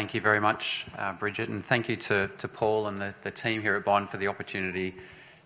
thank 0.00 0.14
you 0.14 0.20
very 0.22 0.40
much, 0.40 0.86
uh, 0.96 1.12
Bridget, 1.12 1.50
and 1.50 1.62
thank 1.62 1.86
you 1.86 1.94
to, 1.94 2.26
to 2.38 2.48
Paul 2.48 2.86
and 2.86 2.98
the, 2.98 3.14
the 3.20 3.30
team 3.30 3.60
here 3.60 3.74
at 3.74 3.84
Bond 3.84 4.08
for 4.08 4.16
the 4.16 4.28
opportunity 4.28 4.94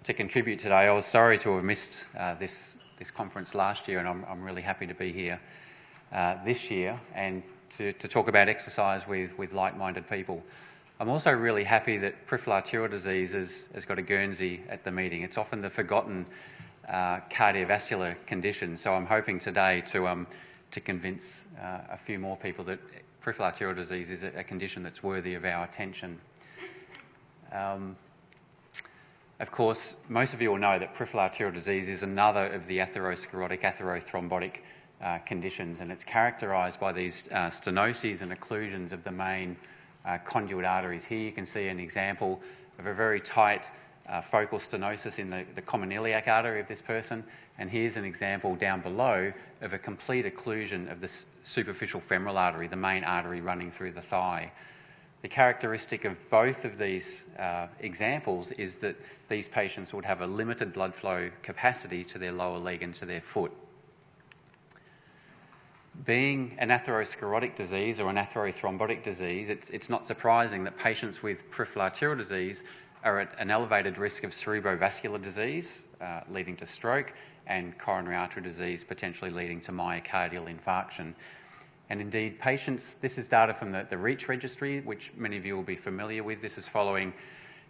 to 0.04 0.12
contribute 0.12 0.60
today. 0.60 0.86
I 0.86 0.92
was 0.92 1.06
sorry 1.06 1.38
to 1.38 1.56
have 1.56 1.64
missed 1.64 2.06
uh, 2.16 2.34
this, 2.34 2.76
this 2.96 3.10
conference 3.10 3.56
last 3.56 3.88
year, 3.88 3.98
and 3.98 4.06
I'm, 4.06 4.24
I'm 4.28 4.44
really 4.44 4.62
happy 4.62 4.86
to 4.86 4.94
be 4.94 5.10
here 5.10 5.40
uh, 6.12 6.36
this 6.44 6.70
year 6.70 7.00
and 7.16 7.42
to, 7.70 7.92
to 7.94 8.06
talk 8.06 8.28
about 8.28 8.48
exercise 8.48 9.08
with, 9.08 9.36
with 9.36 9.54
like 9.54 9.76
minded 9.76 10.06
people. 10.06 10.40
I'm 11.00 11.08
also 11.08 11.32
really 11.32 11.64
happy 11.64 11.96
that 11.96 12.24
peripheral 12.28 12.54
arterial 12.54 12.88
disease 12.88 13.32
has, 13.32 13.70
has 13.74 13.84
got 13.84 13.98
a 13.98 14.02
Guernsey 14.02 14.60
at 14.68 14.84
the 14.84 14.92
meeting. 14.92 15.22
It's 15.22 15.36
often 15.36 15.62
the 15.62 15.70
forgotten 15.70 16.26
uh, 16.88 17.18
cardiovascular 17.28 18.24
condition, 18.26 18.76
so 18.76 18.94
I'm 18.94 19.06
hoping 19.06 19.40
today 19.40 19.80
to, 19.88 20.06
um, 20.06 20.28
to 20.70 20.80
convince 20.80 21.48
uh, 21.60 21.80
a 21.90 21.96
few 21.96 22.20
more 22.20 22.36
people 22.36 22.64
that 22.66 22.78
peripheral 23.24 23.46
arterial 23.46 23.74
disease 23.74 24.10
is 24.10 24.22
a, 24.22 24.44
condition 24.44 24.82
that's 24.82 25.02
worthy 25.02 25.34
of 25.34 25.46
our 25.46 25.64
attention. 25.64 26.20
Um, 27.52 27.96
of 29.40 29.50
course, 29.50 29.96
most 30.10 30.34
of 30.34 30.42
you 30.42 30.50
will 30.50 30.58
know 30.58 30.78
that 30.78 30.92
peripheral 30.92 31.22
arterial 31.22 31.54
disease 31.54 31.88
is 31.88 32.02
another 32.02 32.46
of 32.48 32.66
the 32.66 32.78
atherosclerotic, 32.78 33.62
atherothrombotic 33.62 34.60
uh, 35.02 35.18
conditions, 35.20 35.80
and 35.80 35.90
it's 35.90 36.04
characterised 36.04 36.78
by 36.78 36.92
these 36.92 37.32
uh, 37.32 37.46
stenoses 37.46 38.20
and 38.20 38.30
occlusions 38.30 38.92
of 38.92 39.02
the 39.04 39.10
main 39.10 39.56
uh, 40.04 40.18
conduit 40.18 40.66
arteries. 40.66 41.06
Here 41.06 41.18
you 41.18 41.32
can 41.32 41.46
see 41.46 41.68
an 41.68 41.80
example 41.80 42.42
of 42.78 42.84
a 42.84 42.92
very 42.92 43.20
tight 43.20 43.70
uh, 44.08 44.20
focal 44.20 44.58
stenosis 44.58 45.18
in 45.18 45.30
the, 45.30 45.46
the 45.54 45.62
common 45.62 45.90
iliac 45.90 46.28
artery 46.28 46.60
of 46.60 46.68
this 46.68 46.82
person, 46.82 47.24
and 47.58 47.70
here's 47.70 47.96
an 47.96 48.04
example 48.04 48.54
down 48.56 48.80
below 48.80 49.32
of 49.62 49.72
a 49.72 49.78
complete 49.78 50.26
occlusion 50.26 50.90
of 50.90 51.00
the 51.00 51.08
superficial 51.08 52.00
femoral 52.00 52.36
artery, 52.36 52.66
the 52.66 52.76
main 52.76 53.04
artery 53.04 53.40
running 53.40 53.70
through 53.70 53.92
the 53.92 54.02
thigh. 54.02 54.52
The 55.22 55.28
characteristic 55.28 56.04
of 56.04 56.18
both 56.28 56.66
of 56.66 56.76
these 56.76 57.30
uh, 57.38 57.68
examples 57.80 58.52
is 58.52 58.76
that 58.78 58.96
these 59.28 59.48
patients 59.48 59.94
would 59.94 60.04
have 60.04 60.20
a 60.20 60.26
limited 60.26 60.74
blood 60.74 60.94
flow 60.94 61.30
capacity 61.40 62.04
to 62.04 62.18
their 62.18 62.32
lower 62.32 62.58
leg 62.58 62.82
and 62.82 62.92
to 62.94 63.06
their 63.06 63.22
foot. 63.22 63.50
Being 66.04 66.56
an 66.58 66.68
atherosclerotic 66.68 67.54
disease 67.54 68.00
or 68.00 68.10
an 68.10 68.16
atherothrombotic 68.16 69.02
disease, 69.02 69.48
it's, 69.48 69.70
it's 69.70 69.88
not 69.88 70.04
surprising 70.04 70.64
that 70.64 70.76
patients 70.76 71.22
with 71.22 71.50
peripheral 71.50 71.84
arterial 71.84 72.18
disease 72.18 72.64
are 73.04 73.20
at 73.20 73.38
an 73.38 73.50
elevated 73.50 73.98
risk 73.98 74.24
of 74.24 74.30
cerebrovascular 74.30 75.20
disease, 75.20 75.88
uh, 76.00 76.22
leading 76.28 76.56
to 76.56 76.66
stroke, 76.66 77.12
and 77.46 77.78
coronary 77.78 78.16
artery 78.16 78.42
disease, 78.42 78.82
potentially 78.82 79.30
leading 79.30 79.60
to 79.60 79.72
myocardial 79.72 80.48
infarction. 80.48 81.14
And 81.90 82.00
indeed, 82.00 82.38
patients, 82.38 82.94
this 82.94 83.18
is 83.18 83.28
data 83.28 83.52
from 83.52 83.70
the, 83.70 83.86
the 83.88 83.98
REACH 83.98 84.28
registry, 84.28 84.80
which 84.80 85.12
many 85.16 85.36
of 85.36 85.44
you 85.44 85.54
will 85.54 85.62
be 85.62 85.76
familiar 85.76 86.22
with. 86.22 86.40
This 86.40 86.56
is 86.56 86.66
following 86.66 87.12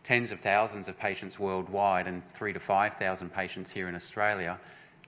tens 0.05 0.30
of 0.30 0.38
thousands 0.38 0.86
of 0.86 0.98
patients 0.98 1.40
worldwide 1.40 2.06
and 2.06 2.22
three 2.22 2.52
to 2.52 2.60
5,000 2.60 3.30
patients 3.30 3.72
here 3.72 3.88
in 3.88 3.96
Australia. 3.96 4.60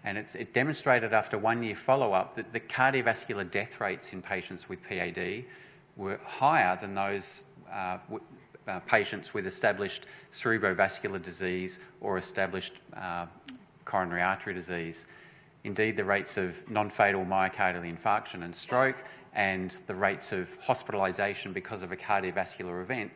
And 0.02 0.18
it 0.18 0.52
demonstrated 0.52 1.12
after 1.12 1.38
one 1.38 1.62
year 1.62 1.74
follow 1.74 2.12
up 2.12 2.34
that 2.34 2.52
the 2.52 2.60
cardiovascular 2.60 3.48
death 3.48 3.80
rates 3.80 4.12
in 4.12 4.22
patients 4.22 4.68
with 4.68 4.82
PAD 4.88 5.44
were 5.96 6.18
higher 6.24 6.76
than 6.76 6.94
those 6.94 7.44
uh, 7.72 7.98
uh, 8.66 8.80
patients 8.80 9.32
with 9.34 9.46
established 9.46 10.06
cerebrovascular 10.30 11.22
disease 11.22 11.80
or 12.00 12.18
established 12.18 12.74
uh, 12.96 13.26
coronary 13.84 14.22
artery 14.22 14.54
disease. 14.54 15.06
Indeed, 15.64 15.96
the 15.96 16.04
rates 16.04 16.36
of 16.36 16.68
non 16.70 16.90
fatal 16.90 17.24
myocardial 17.24 17.86
infarction 17.86 18.42
and 18.44 18.54
stroke 18.54 19.02
and 19.34 19.70
the 19.86 19.94
rates 19.94 20.32
of 20.32 20.58
hospitalisation 20.60 21.52
because 21.52 21.82
of 21.82 21.92
a 21.92 21.96
cardiovascular 21.96 22.80
event 22.80 23.10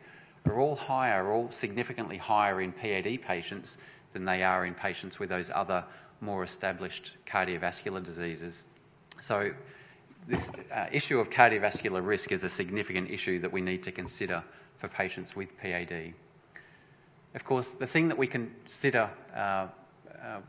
are 0.45 0.59
all 0.59 0.75
higher, 0.75 1.31
all 1.31 1.49
significantly 1.49 2.17
higher 2.17 2.61
in 2.61 2.71
PAD 2.71 3.21
patients 3.21 3.79
than 4.11 4.25
they 4.25 4.43
are 4.43 4.65
in 4.65 4.73
patients 4.73 5.19
with 5.19 5.29
those 5.29 5.49
other 5.53 5.83
more 6.19 6.43
established 6.43 7.17
cardiovascular 7.25 8.03
diseases. 8.03 8.67
So, 9.19 9.51
this 10.31 10.53
uh, 10.73 10.87
issue 10.93 11.19
of 11.19 11.29
cardiovascular 11.29 12.05
risk 12.05 12.31
is 12.31 12.45
a 12.45 12.49
significant 12.49 13.11
issue 13.11 13.37
that 13.39 13.51
we 13.51 13.59
need 13.59 13.83
to 13.83 13.91
consider 13.91 14.41
for 14.77 14.87
patients 14.87 15.35
with 15.35 15.57
PAD. 15.57 16.13
Of 17.35 17.43
course, 17.43 17.71
the 17.71 17.85
thing 17.85 18.07
that 18.07 18.17
we 18.17 18.27
consider 18.27 19.09
uh, 19.35 19.37
uh, 19.37 19.67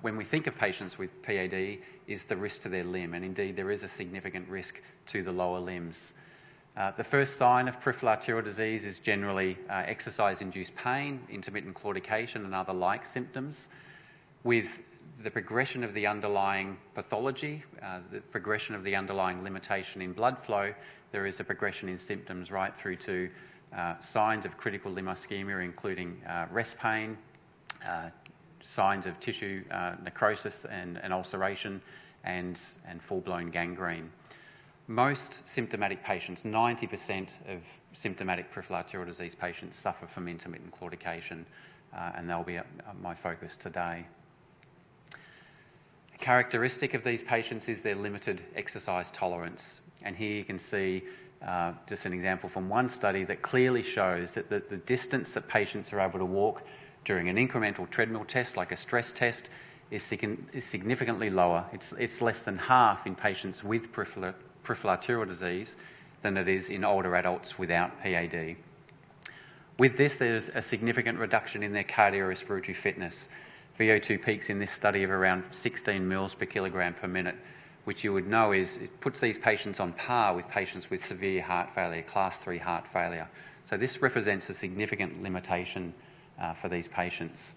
when 0.01 0.17
we 0.17 0.23
think 0.23 0.47
of 0.47 0.57
patients 0.57 0.99
with 0.99 1.21
PAD 1.23 1.79
is 2.07 2.25
the 2.25 2.37
risk 2.37 2.63
to 2.63 2.69
their 2.69 2.85
limb, 2.85 3.13
and 3.13 3.25
indeed 3.25 3.57
there 3.57 3.73
is 3.73 3.83
a 3.83 3.89
significant 3.89 4.49
risk 4.49 4.81
to 5.07 5.23
the 5.23 5.33
lower 5.33 5.59
limbs. 5.59 6.15
Uh, 6.77 6.93
the 6.93 7.05
first 7.05 7.37
sign 7.37 7.67
of 7.67 7.81
peripheral 7.81 8.11
arterial 8.11 8.45
disease 8.45 8.85
is 8.85 9.01
generally 9.01 9.59
uh, 9.69 9.83
exercise 9.87 10.43
induced 10.43 10.77
pain, 10.77 11.21
intermittent 11.29 11.75
claudication, 11.75 12.45
and 12.45 12.55
other 12.55 12.73
like 12.73 13.05
symptoms. 13.05 13.69
With 14.45 14.81
the 15.21 15.31
progression 15.31 15.85
of 15.85 15.95
the 15.95 16.07
underlying 16.07 16.79
pathology, 16.95 17.63
uh, 17.83 18.01
the 18.11 18.21
progression 18.21 18.75
of 18.75 18.83
the 18.83 18.97
underlying 18.97 19.43
limitation 19.43 20.01
in 20.01 20.13
blood 20.13 20.39
flow, 20.39 20.73
there 21.11 21.27
is 21.27 21.41
a 21.41 21.45
progression 21.45 21.89
in 21.89 21.99
symptoms 21.99 22.51
right 22.51 22.75
through 22.75 22.97
to 22.97 23.29
uh, 23.77 23.99
signs 24.01 24.47
of 24.47 24.57
critical 24.57 24.91
limb 24.91 25.07
ischemia, 25.07 25.63
including 25.65 26.21
uh, 26.27 26.47
rest 26.51 26.79
pain, 26.79 27.17
signs 28.63 29.07
of 29.07 29.19
tissue 29.21 29.65
uh, 29.71 29.95
necrosis 30.03 30.65
and, 30.67 30.99
and, 31.03 31.13
ulceration 31.13 31.83
and, 32.25 32.61
and 32.87 33.03
full 33.03 33.21
blown 33.21 33.51
gangrene. 33.51 34.11
Most 34.89 35.47
symptomatic 35.47 36.03
patients, 36.03 36.45
90% 36.45 37.55
of 37.55 37.81
symptomatic 37.93 38.51
peripheral 38.51 38.79
arterial 38.79 39.07
disease 39.07 39.35
patients, 39.35 39.77
suffer 39.77 40.07
from 40.07 40.29
intermittent 40.29 40.73
claudication, 40.73 41.45
uh, 41.95 42.13
and 42.17 42.29
they'll 42.29 42.43
be 42.43 42.59
uh, 42.59 42.63
my 43.01 43.15
focus 43.15 43.57
today. 43.57 44.07
A 46.15 46.19
characteristic 46.19 46.95
of 46.95 47.05
these 47.05 47.23
patients 47.23 47.69
is 47.69 47.83
their 47.83 47.95
limited 47.95 48.43
exercise 48.55 49.11
tolerance, 49.11 49.83
and 50.05 50.17
here 50.17 50.37
you 50.37 50.45
can 50.45 50.59
see 50.59 51.03
uh, 51.45 51.73
just 51.89 52.07
an 52.07 52.13
example 52.13 52.49
from 52.49 52.69
one 52.69 52.89
study 52.89 53.25
that 53.25 53.43
clearly 53.43 53.83
shows 53.83 54.35
that 54.35 54.49
the, 54.49 54.63
the 54.69 54.77
distance 54.77 55.35
that 55.35 55.49
patients 55.49 55.93
are 55.93 56.01
able 56.01 56.19
to 56.19 56.25
walk 56.25 56.63
during 57.05 57.29
an 57.29 57.37
incremental 57.37 57.89
treadmill 57.91 58.25
test, 58.25 58.57
like 58.57 58.71
a 58.71 58.77
stress 58.77 59.13
test, 59.13 59.51
is, 59.91 60.03
significantly 60.05 61.31
lower. 61.31 61.67
It's, 61.73 61.93
it's 61.93 62.23
less 62.23 62.43
than 62.43 62.57
half 62.57 63.07
in 63.07 63.15
patients 63.15 63.63
with 63.63 63.93
peripheral, 63.93 64.35
peripheral 64.63 64.93
arterial 64.93 65.27
disease 65.27 65.77
than 66.23 66.37
it 66.37 66.49
is 66.49 66.71
in 66.71 66.85
older 66.85 67.15
adults 67.17 67.59
without 67.59 68.01
PAD. 68.01 68.57
With 69.79 69.97
this, 69.99 70.17
there's 70.19 70.49
a 70.51 70.63
significant 70.63 71.19
reduction 71.19 71.63
in 71.63 71.73
their 71.73 71.85
cardiorespiratory 71.85 72.77
fitness. 72.77 73.29
VO2 73.79 74.23
peaks 74.23 74.51
in 74.51 74.59
this 74.59 74.71
study 74.71 75.03
of 75.03 75.11
around 75.11 75.45
16 75.51 76.07
mils 76.07 76.35
per 76.35 76.45
kilogram 76.45 76.95
per 76.95 77.09
minute, 77.09 77.37
which 77.85 78.05
you 78.05 78.13
would 78.13 78.27
know 78.27 78.53
is 78.53 78.79
it 78.79 79.01
puts 79.01 79.21
these 79.21 79.39
patients 79.39 79.81
on 79.81 79.93
par 79.95 80.35
with 80.35 80.49
patients 80.49 80.91
with 80.91 81.01
severe 81.01 81.43
heart 81.43 81.71
failure, 81.71 82.03
class 82.03 82.39
3 82.39 82.59
heart 82.59 82.87
failure. 82.87 83.29
So 83.65 83.77
this 83.77 84.03
represents 84.03 84.49
a 84.51 84.55
significant 84.55 85.23
limitation 85.23 85.95
uh, 86.39 86.53
for 86.53 86.69
these 86.69 86.89
patients. 86.89 87.57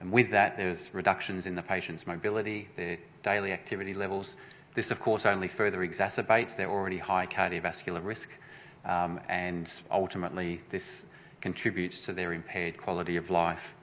And 0.00 0.12
with 0.12 0.30
that, 0.30 0.56
there's 0.56 0.94
reductions 0.94 1.46
in 1.46 1.54
the 1.54 1.62
patient's 1.62 2.06
mobility, 2.06 2.68
their 2.76 2.98
daily 3.22 3.52
activity 3.52 3.94
levels. 3.94 4.36
This, 4.74 4.90
of 4.90 5.00
course, 5.00 5.26
only 5.26 5.48
further 5.48 5.78
exacerbates 5.78 6.56
their 6.56 6.68
already 6.68 6.98
high 6.98 7.26
cardiovascular 7.26 8.04
risk, 8.04 8.38
um, 8.84 9.20
and 9.28 9.82
ultimately, 9.90 10.60
this 10.68 11.06
contributes 11.40 11.98
to 12.00 12.12
their 12.12 12.32
impaired 12.32 12.76
quality 12.76 13.16
of 13.16 13.30
life. 13.30 13.74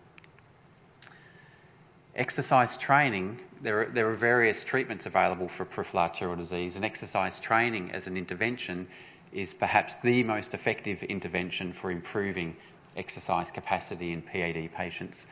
Exercise 2.15 2.77
training, 2.77 3.41
there 3.61 3.81
are, 3.81 3.85
there 3.87 4.09
are 4.09 4.13
various 4.13 4.63
treatments 4.63 5.05
available 5.05 5.49
for 5.49 5.65
peripheral 5.65 6.37
disease, 6.37 6.77
and 6.77 6.85
exercise 6.85 7.41
training 7.41 7.91
as 7.91 8.07
an 8.07 8.15
intervention 8.15 8.87
is 9.33 9.53
perhaps 9.53 9.95
the 9.97 10.23
most 10.23 10.53
effective 10.53 11.03
intervention 11.03 11.73
for 11.73 11.91
improving 11.91 12.55
exercise 12.95 13.51
capacity 13.51 14.13
in 14.13 14.22
PAD 14.22 14.72
patients. 14.73 15.28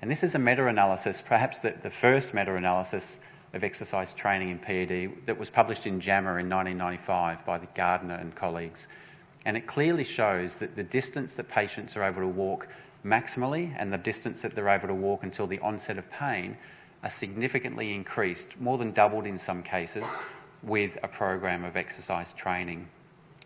And 0.00 0.08
this 0.08 0.22
is 0.22 0.36
a 0.36 0.38
meta 0.38 0.68
analysis, 0.68 1.20
perhaps 1.20 1.58
the, 1.58 1.74
the 1.82 1.90
first 1.90 2.32
meta 2.32 2.54
analysis 2.54 3.20
of 3.52 3.64
exercise 3.64 4.14
training 4.14 4.50
in 4.50 4.58
PAD 4.60 5.26
that 5.26 5.36
was 5.36 5.50
published 5.50 5.84
in 5.84 5.98
JAMA 5.98 6.36
in 6.36 6.48
1995 6.48 7.44
by 7.44 7.58
the 7.58 7.66
Gardner 7.74 8.14
and 8.14 8.32
colleagues. 8.36 8.86
And 9.44 9.56
it 9.56 9.66
clearly 9.66 10.04
shows 10.04 10.58
that 10.58 10.76
the 10.76 10.84
distance 10.84 11.34
that 11.34 11.48
patients 11.48 11.96
are 11.96 12.04
able 12.04 12.20
to 12.20 12.28
walk 12.28 12.68
maximally 13.04 13.74
and 13.78 13.92
the 13.92 13.98
distance 13.98 14.42
that 14.42 14.54
they're 14.54 14.68
able 14.68 14.88
to 14.88 14.94
walk 14.94 15.22
until 15.22 15.46
the 15.46 15.58
onset 15.60 15.98
of 15.98 16.10
pain 16.10 16.56
are 17.02 17.10
significantly 17.10 17.94
increased, 17.94 18.60
more 18.60 18.78
than 18.78 18.92
doubled 18.92 19.26
in 19.26 19.38
some 19.38 19.62
cases, 19.62 20.16
with 20.62 20.98
a 21.02 21.08
program 21.08 21.64
of 21.64 21.76
exercise 21.76 22.32
training. 22.32 22.88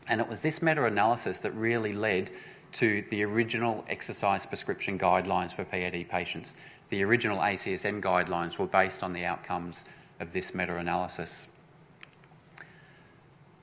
And 0.09 0.21
it 0.21 0.29
was 0.29 0.43
this 0.43 0.61
meta 0.61 0.85
analysis 0.85 1.39
that 1.41 1.53
really 1.53 1.93
led 1.93 2.31
to 2.73 3.03
the 3.11 3.23
original 3.25 3.85
exercise 3.89 4.45
prescription 4.45 4.99
guidelines 4.99 5.53
for 5.53 5.65
PAD 5.65 6.09
patients. 6.09 6.57
The 6.89 7.05
original 7.05 7.39
ACSM 7.39 8.03
guidelines 8.03 8.59
were 8.59 8.67
based 8.67 9.05
on 9.05 9.13
the 9.13 9.25
outcomes 9.25 9.87
of 10.19 10.33
this 10.33 10.55
meta 10.55 10.77
analysis. 10.77 11.49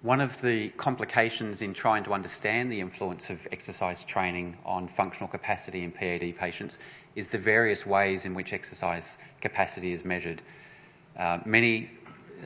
One 0.04 0.20
of 0.20 0.42
the 0.42 0.70
complications 0.70 1.62
in 1.62 1.76
trying 1.76 2.04
to 2.06 2.14
understand 2.14 2.72
the 2.72 2.80
influence 2.80 3.30
of 3.30 3.48
exercise 3.52 4.04
training 4.04 4.58
on 4.66 4.88
functional 4.88 5.28
capacity 5.28 5.84
in 5.84 5.92
PAD 5.92 6.36
patients 6.36 6.80
is 7.16 7.30
the 7.30 7.38
various 7.38 7.86
ways 7.86 8.26
in 8.26 8.34
which 8.34 8.52
exercise 8.52 9.20
capacity 9.42 9.92
is 9.92 10.04
measured. 10.04 10.42
Uh, 11.16 11.38
many 11.46 11.92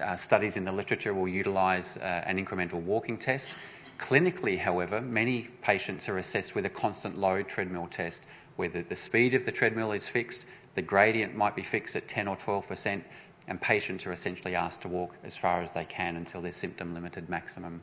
uh, 0.04 0.18
studies 0.18 0.58
in 0.58 0.66
the 0.66 0.72
literature 0.72 1.14
will 1.14 1.30
utilise 1.30 1.96
uh, 1.96 2.24
an 2.26 2.44
incremental 2.44 2.82
walking 2.82 3.18
test. 3.18 3.56
Clinically, 4.00 4.58
however, 4.58 5.00
many 5.00 5.48
patients 5.62 6.10
are 6.10 6.18
assessed 6.18 6.56
with 6.56 6.66
a 6.66 6.70
constant 6.70 7.18
load 7.18 7.48
treadmill 7.48 7.88
test, 7.88 8.28
where 8.58 8.68
the, 8.68 8.82
the 8.82 8.98
speed 8.98 9.34
of 9.34 9.46
the 9.46 9.52
treadmill 9.54 9.94
is 9.94 10.10
fixed, 10.10 10.46
the 10.74 10.82
gradient 10.82 11.38
might 11.38 11.56
be 11.56 11.64
fixed 11.64 11.96
at 11.96 12.10
10 12.10 12.28
or 12.28 12.36
12 12.36 12.68
percent, 12.68 13.06
and 13.48 13.62
patients 13.62 14.06
are 14.06 14.12
essentially 14.12 14.56
asked 14.56 14.82
to 14.82 14.88
walk 14.88 15.16
as 15.24 15.38
far 15.38 15.62
as 15.62 15.74
they 15.74 15.86
can 15.86 16.16
until 16.16 16.42
their 16.42 16.52
symptom 16.52 16.94
limited 16.94 17.30
maximum. 17.30 17.82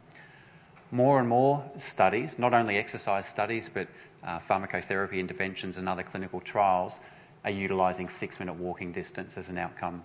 More 0.91 1.20
and 1.20 1.29
more 1.29 1.64
studies, 1.79 2.38
not 2.38 2.53
only 2.53 2.76
exercise 2.76 3.26
studies, 3.26 3.69
but 3.69 3.88
uh, 4.25 4.38
pharmacotherapy 4.38 5.19
interventions 5.19 5.79
and 5.79 5.88
other 5.88 6.03
clinical 6.03 6.41
trials, 6.41 7.00
are 7.44 7.50
utilising 7.50 8.09
six 8.09 8.38
minute 8.38 8.55
walking 8.55 8.93
distance 8.93 9.37
as 9.37 9.50
an 9.50 9.59
outcome. 9.59 10.03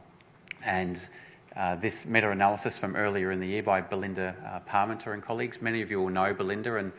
And 0.65 1.07
uh, 1.55 1.75
this 1.75 2.05
meta 2.05 2.29
analysis 2.31 2.77
from 2.77 2.95
earlier 2.95 3.31
in 3.31 3.39
the 3.39 3.47
year 3.47 3.63
by 3.63 3.81
Belinda 3.81 4.35
uh, 4.45 4.59
Parmenter 4.69 5.13
and 5.13 5.21
colleagues, 5.21 5.61
many 5.61 5.81
of 5.81 5.91
you 5.91 6.01
will 6.01 6.09
know 6.09 6.33
Belinda, 6.33 6.75
and 6.75 6.91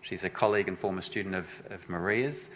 she's 0.00 0.24
a 0.24 0.30
colleague 0.30 0.68
and 0.68 0.78
former 0.78 1.02
student 1.02 1.34
of, 1.34 1.62
of 1.70 1.88
Maria's. 1.88 2.50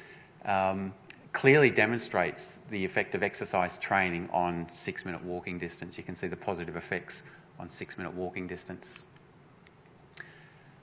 Um, 0.45 0.93
clearly 1.35 1.69
demonstrates 1.69 2.61
the 2.71 2.85
effect 2.85 3.15
of 3.15 3.23
exercise 3.23 3.77
training 3.77 4.31
on 4.33 4.67
six 4.73 5.05
minute 5.05 5.23
walking 5.23 5.59
distance. 5.59 5.99
You 5.99 6.05
can 6.05 6.17
see 6.17 6.29
the 6.29 6.37
positive 6.37 6.77
effects 6.77 7.25
on 7.59 7.69
six 7.69 7.99
minute 7.99 8.15
walking 8.15 8.47
distance. 8.47 9.05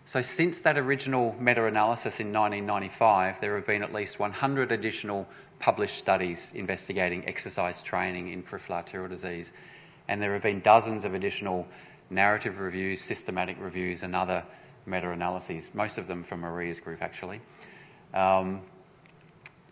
So, 0.03 0.21
since 0.21 0.59
that 0.61 0.77
original 0.77 1.35
meta 1.39 1.65
analysis 1.65 2.19
in 2.19 2.33
1995, 2.33 3.39
there 3.39 3.55
have 3.55 3.65
been 3.65 3.81
at 3.81 3.93
least 3.93 4.19
100 4.19 4.71
additional 4.71 5.25
published 5.59 5.95
studies 5.95 6.53
investigating 6.53 7.25
exercise 7.27 7.81
training 7.81 8.27
in 8.27 8.43
peripheral 8.43 8.77
arterial 8.77 9.09
disease, 9.09 9.53
and 10.09 10.21
there 10.21 10.33
have 10.33 10.43
been 10.43 10.59
dozens 10.59 11.05
of 11.05 11.13
additional 11.13 11.65
narrative 12.09 12.59
reviews, 12.59 12.99
systematic 12.99 13.55
reviews, 13.59 14.03
and 14.03 14.13
other 14.13 14.43
meta 14.85 15.11
analyses, 15.11 15.73
most 15.73 15.97
of 15.97 16.07
them 16.07 16.23
from 16.23 16.41
Maria's 16.41 16.81
group 16.81 17.01
actually. 17.01 17.39
Um, 18.13 18.61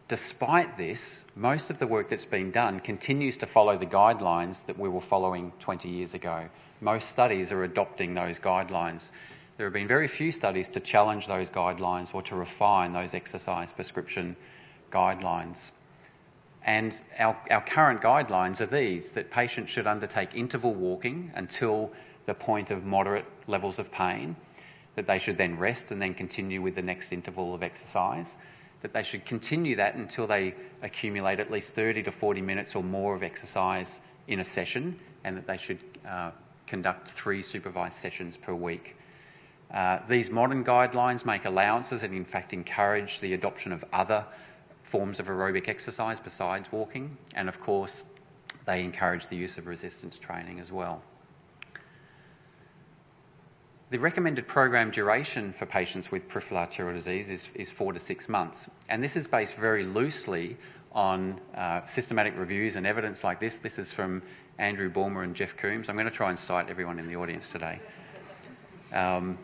Despite 0.10 0.76
this, 0.76 1.26
most 1.36 1.70
of 1.70 1.78
the 1.78 1.86
work 1.86 2.10
that's 2.10 2.26
been 2.26 2.50
done 2.50 2.80
continues 2.80 3.38
to 3.38 3.46
follow 3.46 3.78
the 3.78 3.86
guidelines 3.86 4.66
that 4.66 4.80
we 4.80 4.90
were 4.90 5.02
following 5.02 5.54
20 5.60 5.88
years 5.88 6.16
ago. 6.16 6.50
Most 6.82 7.12
studies 7.12 7.52
are 7.52 7.64
adopting 7.64 8.16
those 8.16 8.40
guidelines. 8.40 9.12
There 9.58 9.68
have 9.68 9.74
been 9.74 9.88
very 9.88 10.08
few 10.08 10.32
studies 10.32 10.68
to 10.70 10.80
challenge 10.80 11.28
those 11.28 11.52
guidelines 11.52 12.16
or 12.16 12.24
to 12.24 12.36
refine 12.36 12.92
those 12.92 13.14
exercise 13.14 13.72
prescription 13.72 14.36
guidelines. 14.92 15.74
And 16.66 17.00
our, 17.20 17.38
our 17.52 17.62
current 17.62 18.02
guidelines 18.02 18.62
are 18.62 18.66
these 18.66 19.12
that 19.12 19.30
patients 19.30 19.70
should 19.70 19.86
undertake 19.86 20.34
interval 20.34 20.74
walking 20.74 21.32
until 21.36 21.92
the 22.26 22.34
point 22.34 22.72
of 22.72 22.84
moderate 22.84 23.26
levels 23.46 23.78
of 23.78 23.92
pain, 23.92 24.38
that 24.96 25.06
they 25.06 25.20
should 25.20 25.38
then 25.38 25.56
rest 25.56 25.92
and 25.92 26.02
then 26.02 26.16
continue 26.16 26.64
with 26.64 26.74
the 26.74 26.82
next 26.82 27.14
interval 27.14 27.54
of 27.54 27.62
exercise 27.62 28.38
that 28.82 28.94
they 28.94 29.04
should 29.04 29.26
continue 29.26 29.76
that 29.76 29.96
until 29.96 30.28
they 30.28 30.56
accumulate 30.82 31.40
at 31.40 31.52
least 31.52 31.76
30 31.76 32.04
to 32.04 32.12
40 32.12 32.42
minutes 32.42 32.76
or 32.76 32.84
more 32.84 33.14
of 33.14 33.24
exercise 33.24 34.02
in 34.28 34.40
a 34.40 34.44
session, 34.44 34.96
and 35.24 35.36
that 35.38 35.48
they 35.48 35.58
should 35.58 35.80
uh, 36.08 36.32
conduct 36.68 37.08
three 37.08 37.42
supervised 37.42 37.96
sessions 37.96 38.38
per 38.38 38.54
week. 38.54 38.96
Uh, 39.72 40.00
these 40.08 40.32
modern 40.32 40.64
guidelines 40.64 41.26
make 41.26 41.46
allowances 41.46 42.04
and, 42.04 42.14
in 42.14 42.26
fact, 42.26 42.54
encourage 42.54 43.20
the 43.20 43.34
adoption 43.34 43.72
of 43.72 43.84
other 43.94 44.26
forms 44.82 45.20
of 45.20 45.28
aerobic 45.28 45.68
exercise 45.68 46.20
besides 46.20 46.72
walking, 46.72 47.18
and 47.36 47.48
of 47.48 47.60
course, 47.60 48.06
they 48.66 48.84
encourage 48.84 49.28
the 49.28 49.36
use 49.36 49.58
of 49.58 49.68
resistance 49.68 50.18
training 50.18 50.60
as 50.60 50.72
well. 50.72 51.04
The 53.92 53.98
recommended 53.98 54.48
program 54.48 54.92
duration 54.92 55.52
for 55.52 55.66
patients 55.66 56.12
with 56.12 56.28
peripheral 56.28 56.60
arterial 56.60 56.94
disease 56.94 57.32
is, 57.32 57.52
is 57.56 57.72
four 57.72 57.92
to 57.92 58.00
six 58.00 58.30
months, 58.30 58.70
and 58.88 59.02
this 59.02 59.16
is 59.16 59.26
based 59.26 59.56
very 59.56 59.84
loosely 59.84 60.58
on 60.92 61.42
uh, 61.56 61.84
systematic 61.86 62.38
reviews 62.38 62.76
and 62.76 62.86
evidence 62.86 63.24
like 63.24 63.40
this. 63.40 63.58
This 63.58 63.80
is 63.80 63.92
from 63.92 64.22
Andrew 64.60 64.92
Bulmer 64.92 65.24
and 65.24 65.36
Jeff 65.36 65.58
Coombes. 65.58 65.90
I'm 65.90 65.96
going 65.96 66.06
to 66.06 66.14
try 66.14 66.30
and 66.30 66.38
cite 66.38 66.70
everyone 66.70 67.00
in 67.00 67.08
the 67.08 67.16
audience 67.16 67.52
today. 67.52 67.80
Um, 68.94 69.40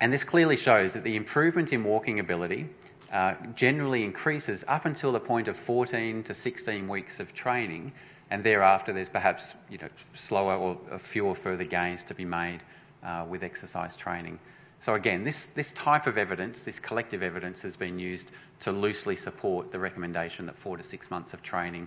and 0.00 0.12
this 0.12 0.24
clearly 0.24 0.56
shows 0.56 0.94
that 0.94 1.04
the 1.04 1.14
improvement 1.14 1.72
in 1.72 1.84
walking 1.84 2.18
ability 2.18 2.68
uh, 3.12 3.34
generally 3.54 4.02
increases 4.02 4.64
up 4.66 4.86
until 4.86 5.12
the 5.12 5.20
point 5.20 5.46
of 5.46 5.56
14 5.56 6.24
to 6.24 6.34
16 6.34 6.88
weeks 6.88 7.20
of 7.20 7.32
training, 7.32 7.92
and 8.28 8.42
thereafter 8.42 8.92
there's 8.92 9.08
perhaps 9.08 9.54
you 9.70 9.78
know, 9.78 9.88
slower 10.14 10.56
or 10.56 10.98
fewer 10.98 11.36
further 11.36 11.64
gains 11.64 12.02
to 12.02 12.14
be 12.14 12.24
made 12.24 12.64
uh, 13.02 13.24
with 13.28 13.42
exercise 13.42 13.96
training. 13.96 14.38
So 14.78 14.94
again, 14.94 15.22
this, 15.22 15.46
this 15.46 15.70
type 15.72 16.06
of 16.06 16.18
evidence, 16.18 16.64
this 16.64 16.80
collective 16.80 17.22
evidence, 17.22 17.62
has 17.62 17.76
been 17.76 17.98
used 17.98 18.32
to 18.60 18.72
loosely 18.72 19.14
support 19.14 19.70
the 19.70 19.78
recommendation 19.78 20.46
that 20.46 20.56
four 20.56 20.76
to 20.76 20.82
six 20.82 21.10
months 21.10 21.32
of 21.32 21.42
training 21.42 21.86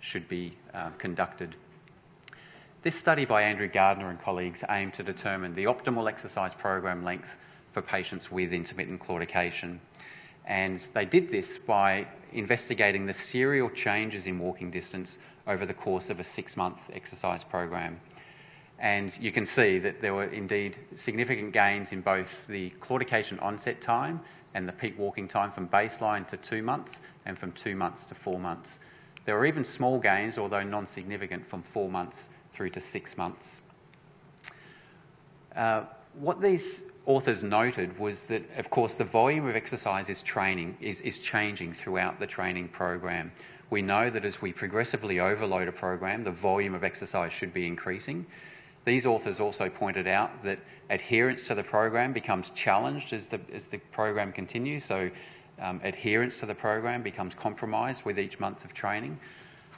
should 0.00 0.28
be 0.28 0.52
uh, 0.72 0.90
conducted. 0.98 1.56
This 2.82 2.94
study 2.94 3.24
by 3.24 3.42
Andrew 3.42 3.66
Gardner 3.66 4.10
and 4.10 4.20
colleagues 4.20 4.62
aimed 4.70 4.94
to 4.94 5.02
determine 5.02 5.54
the 5.54 5.64
optimal 5.64 6.08
exercise 6.08 6.54
program 6.54 7.02
length 7.02 7.36
for 7.72 7.82
patients 7.82 8.30
with 8.30 8.52
intermittent 8.52 9.00
claudication. 9.00 9.80
And 10.46 10.78
they 10.94 11.04
did 11.04 11.28
this 11.28 11.58
by 11.58 12.06
investigating 12.32 13.06
the 13.06 13.12
serial 13.12 13.70
changes 13.70 14.28
in 14.28 14.38
walking 14.38 14.70
distance 14.70 15.18
over 15.48 15.66
the 15.66 15.74
course 15.74 16.10
of 16.10 16.20
a 16.20 16.24
six 16.24 16.56
month 16.56 16.90
exercise 16.94 17.42
program. 17.42 18.00
And 18.78 19.18
you 19.18 19.32
can 19.32 19.46
see 19.46 19.78
that 19.78 20.00
there 20.00 20.14
were 20.14 20.24
indeed 20.24 20.78
significant 20.94 21.52
gains 21.52 21.92
in 21.92 22.02
both 22.02 22.46
the 22.46 22.70
claudication 22.78 23.42
onset 23.42 23.80
time 23.80 24.20
and 24.54 24.68
the 24.68 24.72
peak 24.72 24.98
walking 24.98 25.28
time 25.28 25.50
from 25.50 25.68
baseline 25.68 26.26
to 26.28 26.36
two 26.36 26.62
months 26.62 27.00
and 27.24 27.38
from 27.38 27.52
two 27.52 27.74
months 27.74 28.06
to 28.06 28.14
four 28.14 28.38
months. 28.38 28.80
There 29.24 29.36
were 29.36 29.46
even 29.46 29.64
small 29.64 29.98
gains, 29.98 30.38
although 30.38 30.62
non 30.62 30.86
significant, 30.86 31.46
from 31.46 31.62
four 31.62 31.88
months 31.88 32.30
through 32.52 32.70
to 32.70 32.80
six 32.80 33.18
months. 33.18 33.62
Uh, 35.54 35.84
what 36.14 36.40
these 36.40 36.86
authors 37.06 37.42
noted 37.42 37.98
was 37.98 38.28
that, 38.28 38.42
of 38.58 38.70
course, 38.70 38.96
the 38.96 39.04
volume 39.04 39.46
of 39.46 39.56
exercise 39.56 40.08
is 40.08 40.22
training 40.22 40.76
is, 40.80 41.00
is 41.00 41.18
changing 41.18 41.72
throughout 41.72 42.20
the 42.20 42.26
training 42.26 42.68
program. 42.68 43.32
We 43.68 43.82
know 43.82 44.10
that 44.10 44.24
as 44.24 44.40
we 44.40 44.52
progressively 44.52 45.18
overload 45.18 45.66
a 45.66 45.72
program, 45.72 46.22
the 46.22 46.30
volume 46.30 46.74
of 46.74 46.84
exercise 46.84 47.32
should 47.32 47.52
be 47.52 47.66
increasing. 47.66 48.26
These 48.86 49.04
authors 49.04 49.40
also 49.40 49.68
pointed 49.68 50.06
out 50.06 50.44
that 50.44 50.60
adherence 50.90 51.48
to 51.48 51.56
the 51.56 51.64
program 51.64 52.12
becomes 52.12 52.50
challenged 52.50 53.12
as 53.12 53.26
the, 53.26 53.40
as 53.52 53.66
the 53.66 53.78
program 53.90 54.32
continues, 54.32 54.84
so 54.84 55.10
um, 55.60 55.80
adherence 55.82 56.38
to 56.40 56.46
the 56.46 56.54
program 56.54 57.02
becomes 57.02 57.34
compromised 57.34 58.04
with 58.04 58.16
each 58.16 58.38
month 58.38 58.64
of 58.64 58.74
training. 58.74 59.18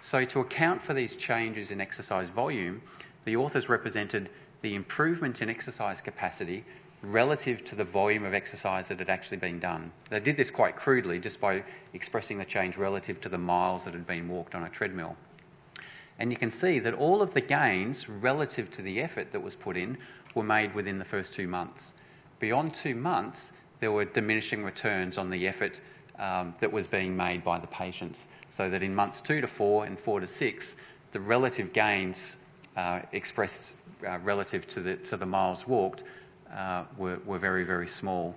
So, 0.03 0.25
to 0.27 0.41
account 0.41 0.83
for 0.83 0.93
these 0.93 1.17
changes 1.17 1.71
in 1.71 1.81
exercise 1.81 2.29
volume, 2.29 2.83
the 3.25 3.35
authors 3.35 3.71
represented 3.71 4.31
the 4.61 4.75
improvement 4.75 5.41
in 5.41 5.49
exercise 5.49 6.03
capacity 6.03 6.65
relative 7.03 7.65
to 7.65 7.75
the 7.75 7.85
volume 7.85 8.25
of 8.25 8.35
exercise 8.35 8.89
that 8.89 8.99
had 8.99 9.09
actually 9.09 9.39
been 9.39 9.59
done. 9.59 9.91
They 10.11 10.21
did 10.21 10.37
this 10.37 10.51
quite 10.51 10.77
crudely 10.77 11.19
just 11.19 11.41
by 11.41 11.65
expressing 11.95 12.37
the 12.37 12.45
change 12.45 12.77
relative 12.77 13.23
to 13.23 13.31
the 13.31 13.39
miles 13.39 13.87
that 13.87 13.95
had 13.95 14.07
been 14.07 14.29
walked 14.29 14.55
on 14.55 14.65
a 14.65 14.69
treadmill. 14.69 15.17
And 16.19 16.33
you 16.33 16.37
can 16.37 16.51
see 16.51 16.79
that 16.81 16.95
all 16.95 17.23
of 17.23 17.35
the 17.35 17.41
gains 17.41 18.09
relative 18.09 18.71
to 18.73 18.83
the 18.83 19.01
effort 19.01 19.33
that 19.33 19.41
was 19.41 19.55
put 19.55 19.77
in 19.77 19.99
were 20.35 20.43
made 20.43 20.75
within 20.75 20.99
the 20.99 21.05
first 21.05 21.33
two 21.33 21.47
months. 21.47 21.95
Beyond 22.41 22.75
two 22.75 22.95
months, 22.95 23.53
there 23.79 23.93
were 23.93 24.05
diminishing 24.05 24.65
returns 24.65 25.19
on 25.19 25.31
the 25.31 25.47
effort 25.47 25.81
um, 26.19 26.55
that 26.61 26.73
was 26.73 26.89
being 26.89 27.17
made 27.17 27.45
by 27.45 27.59
the 27.59 27.67
patients. 27.69 28.29
So 28.49 28.69
that 28.71 28.83
in 28.83 28.95
months 28.95 29.21
two 29.21 29.41
to 29.41 29.47
four 29.47 29.87
and 29.87 29.99
four 29.99 30.21
to 30.21 30.27
six, 30.27 30.77
the 31.13 31.21
relative 31.21 31.73
gains 31.73 32.45
uh, 32.77 33.01
expressed 33.13 33.77
uh, 34.07 34.19
relative 34.19 34.67
to 34.69 34.81
the, 34.81 34.97
to 34.97 35.17
the 35.17 35.27
miles 35.27 35.67
walked 35.67 36.05
uh, 36.55 36.85
were, 36.97 37.19
were 37.25 37.39
very, 37.39 37.65
very 37.65 37.89
small. 37.89 38.35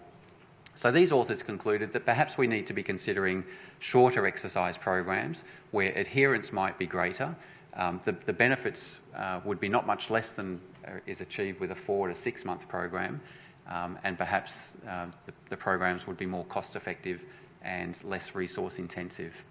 So 0.74 0.90
these 0.90 1.12
authors 1.12 1.44
concluded 1.44 1.92
that 1.92 2.06
perhaps 2.06 2.38
we 2.38 2.48
need 2.48 2.66
to 2.68 2.74
be 2.74 2.82
considering 2.84 3.44
shorter 3.80 4.26
exercise 4.26 4.78
programs 4.78 5.46
where 5.72 5.92
adherence 5.96 6.54
might 6.54 6.78
be 6.78 6.86
greater 6.86 7.36
um, 7.76 8.02
the, 8.04 8.12
the, 8.12 8.34
benefits 8.34 9.00
uh, 9.16 9.40
would 9.46 9.60
be 9.60 9.70
not 9.70 9.88
much 9.88 10.10
less 10.10 10.32
than 10.32 10.60
uh, 10.86 10.92
is 11.06 11.22
achieved 11.22 11.60
with 11.60 11.72
a 11.72 11.76
four 11.76 12.08
to 12.08 12.16
six 12.16 12.44
month 12.44 12.68
program, 12.68 13.22
um, 13.68 13.98
and 14.04 14.18
perhaps 14.18 14.78
uh, 14.88 15.06
the, 15.26 15.34
the, 15.50 15.58
programs 15.58 16.08
would 16.08 16.18
be 16.18 16.26
more 16.26 16.44
cost 16.46 16.76
effective 16.76 17.26
and 17.62 18.04
less 18.04 18.36
resource 18.36 18.80
intensive. 18.80 19.46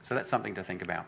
So 0.00 0.14
that's 0.14 0.28
something 0.28 0.54
to 0.54 0.62
think 0.62 0.82
about. 0.82 1.06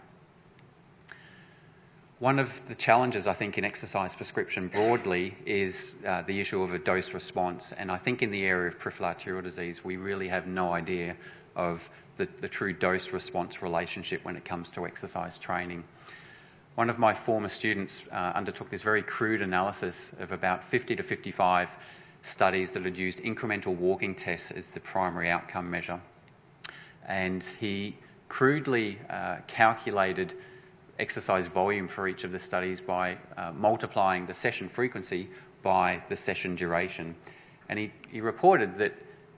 One 2.18 2.40
of 2.40 2.66
the 2.66 2.74
challenges, 2.74 3.28
I 3.28 3.32
think, 3.32 3.58
in 3.58 3.64
exercise 3.64 4.16
prescription 4.16 4.66
broadly 4.66 5.36
is 5.46 6.02
uh, 6.04 6.22
the 6.22 6.40
issue 6.40 6.60
of 6.62 6.74
a 6.74 6.78
dose 6.78 7.14
response. 7.14 7.70
And 7.70 7.92
I 7.92 7.96
think 7.96 8.22
in 8.22 8.32
the 8.32 8.44
area 8.44 8.66
of 8.66 8.76
peripheral 8.76 9.10
arterial 9.10 9.42
disease, 9.42 9.84
we 9.84 9.96
really 9.96 10.26
have 10.26 10.48
no 10.48 10.72
idea 10.72 11.16
of 11.54 11.88
the, 12.16 12.26
the 12.40 12.48
true 12.48 12.72
dose 12.72 13.12
response 13.12 13.62
relationship 13.62 14.24
when 14.24 14.34
it 14.34 14.44
comes 14.44 14.68
to 14.70 14.84
exercise 14.84 15.38
training. 15.38 15.84
One 16.78 16.90
of 16.90 16.98
my 17.00 17.12
former 17.12 17.48
students 17.48 18.06
uh, 18.12 18.30
undertook 18.36 18.68
this 18.68 18.82
very 18.82 19.02
crude 19.02 19.42
analysis 19.42 20.12
of 20.20 20.30
about 20.30 20.62
50 20.62 20.94
to 20.94 21.02
55 21.02 21.76
studies 22.22 22.70
that 22.70 22.84
had 22.84 22.96
used 22.96 23.18
incremental 23.24 23.74
walking 23.74 24.14
tests 24.14 24.52
as 24.52 24.70
the 24.70 24.78
primary 24.78 25.28
outcome 25.28 25.68
measure. 25.68 26.00
And 27.08 27.42
he 27.42 27.96
crudely 28.28 28.96
uh, 29.10 29.38
calculated 29.48 30.34
exercise 31.00 31.48
volume 31.48 31.88
for 31.88 32.06
each 32.06 32.22
of 32.22 32.30
the 32.30 32.38
studies 32.38 32.80
by 32.80 33.18
uh, 33.36 33.50
multiplying 33.56 34.26
the 34.26 34.34
session 34.34 34.68
frequency 34.68 35.30
by 35.64 36.00
the 36.08 36.14
session 36.14 36.54
duration. 36.54 37.16
And 37.68 37.80
he, 37.80 37.90
he 38.08 38.20
reported 38.20 38.76
that 38.76 38.92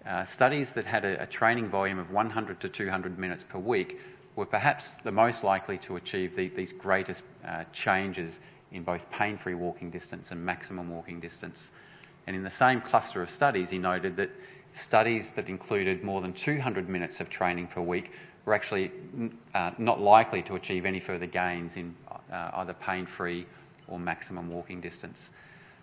uh, 0.07 0.25
studies 0.25 0.73
that 0.75 0.87
had 0.87 1.05
a, 1.05 1.23
a, 1.23 1.27
training 1.27 1.69
volume 1.69 1.99
of 1.99 2.11
100 2.11 2.61
to 2.61 2.69
200 2.69 3.19
minutes 3.19 3.45
per 3.45 3.59
week 3.59 4.01
were 4.35 4.47
perhaps 4.47 4.97
the 4.97 5.13
most 5.13 5.45
likely 5.45 5.77
to 5.79 5.97
achieve 5.97 6.35
the, 6.35 6.49
these 6.49 6.73
greatest 6.73 7.23
uh, 7.47 7.65
changes 7.73 8.41
in 8.73 8.83
both 8.83 9.11
pain 9.11 9.37
free 9.37 9.55
walking 9.55 9.91
distance 9.91 10.31
and 10.31 10.43
maximum 10.43 10.91
walking 10.91 11.21
distance. 11.21 11.73
And 12.27 12.35
in 12.37 12.43
the 12.43 12.51
same 12.51 12.81
cluster 12.81 13.23
of 13.23 13.31
studies, 13.31 13.71
he 13.71 13.79
noted 13.79 14.17
that 14.17 14.31
studies 14.73 15.33
that 15.33 15.49
included 15.49 16.05
more 16.05 16.21
than 16.21 16.33
200 16.33 16.89
minutes 16.89 17.21
of 17.21 17.29
training 17.29 17.67
per 17.67 17.81
week 17.81 18.13
were 18.45 18.55
actually 18.55 18.93
uh, 19.55 19.73
not 19.79 20.01
likely 20.01 20.43
to 20.43 20.55
achieve 20.55 20.87
any 20.87 21.01
further 21.01 21.27
gains 21.27 21.77
in 21.77 21.95
uh, 22.33 22.51
either 22.55 22.73
pain 22.75 23.05
free 23.05 23.47
or 23.89 23.99
maximum 23.99 24.51
walking 24.51 24.81
distance. 24.81 25.33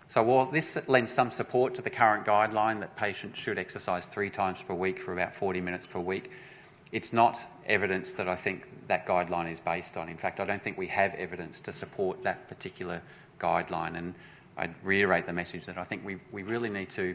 So, 0.08 0.22
while 0.22 0.46
this 0.46 0.88
lends 0.88 1.12
some 1.12 1.30
support 1.30 1.74
to 1.74 1.82
the 1.82 1.90
current 1.90 2.24
guideline 2.24 2.80
that 2.80 2.96
patients 2.96 3.38
should 3.38 3.58
exercise 3.58 4.06
three 4.06 4.30
times 4.30 4.62
per 4.62 4.72
week 4.72 4.98
for 4.98 5.12
about 5.12 5.34
40 5.34 5.60
minutes 5.60 5.86
per 5.86 6.00
week, 6.00 6.30
it's 6.92 7.12
not 7.12 7.38
evidence 7.66 8.14
that 8.14 8.26
I 8.26 8.34
think 8.34 8.86
that 8.88 9.06
guideline 9.06 9.50
is 9.50 9.60
based 9.60 9.98
on. 9.98 10.08
In 10.08 10.16
fact, 10.16 10.40
I 10.40 10.46
don't 10.46 10.62
think 10.62 10.78
we 10.78 10.86
have 10.86 11.14
evidence 11.16 11.60
to 11.60 11.72
support 11.72 12.22
that 12.22 12.48
particular 12.48 13.02
guideline. 13.38 13.98
And 13.98 14.14
I'd 14.56 14.74
reiterate 14.82 15.26
the 15.26 15.34
message 15.34 15.66
that 15.66 15.76
I 15.76 15.84
think 15.84 16.06
we, 16.06 16.16
we 16.32 16.42
really 16.42 16.70
need 16.70 16.88
to 16.90 17.14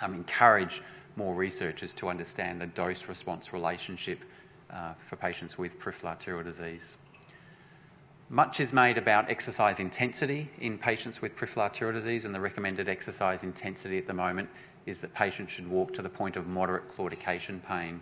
um, 0.00 0.14
encourage 0.14 0.82
more 1.16 1.34
researchers 1.34 1.92
to 1.94 2.08
understand 2.08 2.60
the 2.60 2.68
dose 2.68 3.08
response 3.08 3.52
relationship 3.52 4.24
uh, 4.70 4.92
for 4.98 5.16
patients 5.16 5.58
with 5.58 5.80
peripheral 5.80 6.10
arterial 6.10 6.44
disease. 6.44 6.96
Much 8.32 8.60
is 8.60 8.72
made 8.72 8.96
about 8.96 9.28
exercise 9.28 9.80
intensity 9.80 10.48
in 10.60 10.78
patients 10.78 11.20
with 11.20 11.32
arterial 11.58 11.92
disease, 11.92 12.24
and 12.24 12.32
the 12.32 12.38
recommended 12.38 12.88
exercise 12.88 13.42
intensity 13.42 13.98
at 13.98 14.06
the 14.06 14.14
moment 14.14 14.48
is 14.86 15.00
that 15.00 15.12
patients 15.12 15.50
should 15.52 15.68
walk 15.68 15.92
to 15.92 16.00
the 16.00 16.08
point 16.08 16.36
of 16.36 16.46
moderate 16.46 16.88
claudication 16.88 17.60
pain. 17.66 18.00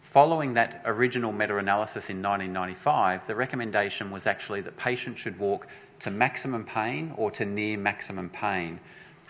Following 0.00 0.54
that 0.54 0.82
original 0.84 1.30
meta 1.30 1.58
analysis 1.58 2.10
in 2.10 2.20
1995, 2.20 3.28
the 3.28 3.36
recommendation 3.36 4.10
was 4.10 4.26
actually 4.26 4.62
that 4.62 4.76
patients 4.76 5.20
should 5.20 5.38
walk 5.38 5.68
to 6.00 6.10
maximum 6.10 6.64
pain 6.64 7.14
or 7.16 7.30
to 7.30 7.44
near 7.44 7.78
maximum 7.78 8.30
pain. 8.30 8.80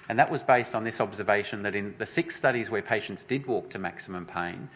And 0.08 0.18
that 0.18 0.30
was 0.30 0.42
based 0.42 0.74
on 0.74 0.82
this 0.82 1.02
observation 1.02 1.62
that 1.64 1.74
in 1.74 1.94
the 1.98 2.06
six 2.06 2.34
studies 2.34 2.70
where 2.70 2.80
patients 2.80 3.22
did 3.22 3.44
walk 3.44 3.68
to 3.68 3.78
maximum 3.78 4.24
pain, 4.24 4.70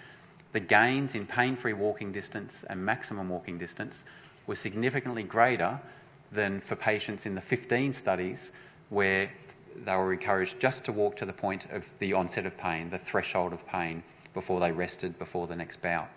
the 0.53 0.61
gains 0.61 1.15
in 1.15 1.25
pain 1.27 1.57
free 1.57 1.73
walking 1.73 2.13
distance 2.13 2.63
and 2.69 2.85
maximum 2.85 3.31
walking 3.31 3.57
distance 3.57 4.05
were 4.47 4.55
significantly 4.55 5.23
greater 5.23 5.81
than 6.33 6.61
for 6.61 6.77
patients 6.77 7.27
in 7.27 7.35
the 7.35 7.41
15 7.41 7.93
studies 7.93 8.53
where 8.91 9.31
they 9.85 9.97
were 9.97 10.13
encouraged 10.13 10.61
just 10.61 10.85
to 10.85 10.93
walk 10.93 11.17
to 11.17 11.27
the 11.27 11.33
point 11.33 11.67
of 11.71 11.99
the 11.99 12.13
onset 12.13 12.47
of 12.47 12.57
pain, 12.57 12.91
the 12.91 12.99
threshold 12.99 13.53
of 13.53 13.67
pain, 13.67 14.03
before 14.33 14.61
they 14.61 14.73
rested 14.73 15.19
before 15.19 15.47
the 15.47 15.57
next 15.57 15.81
bout. 15.81 16.09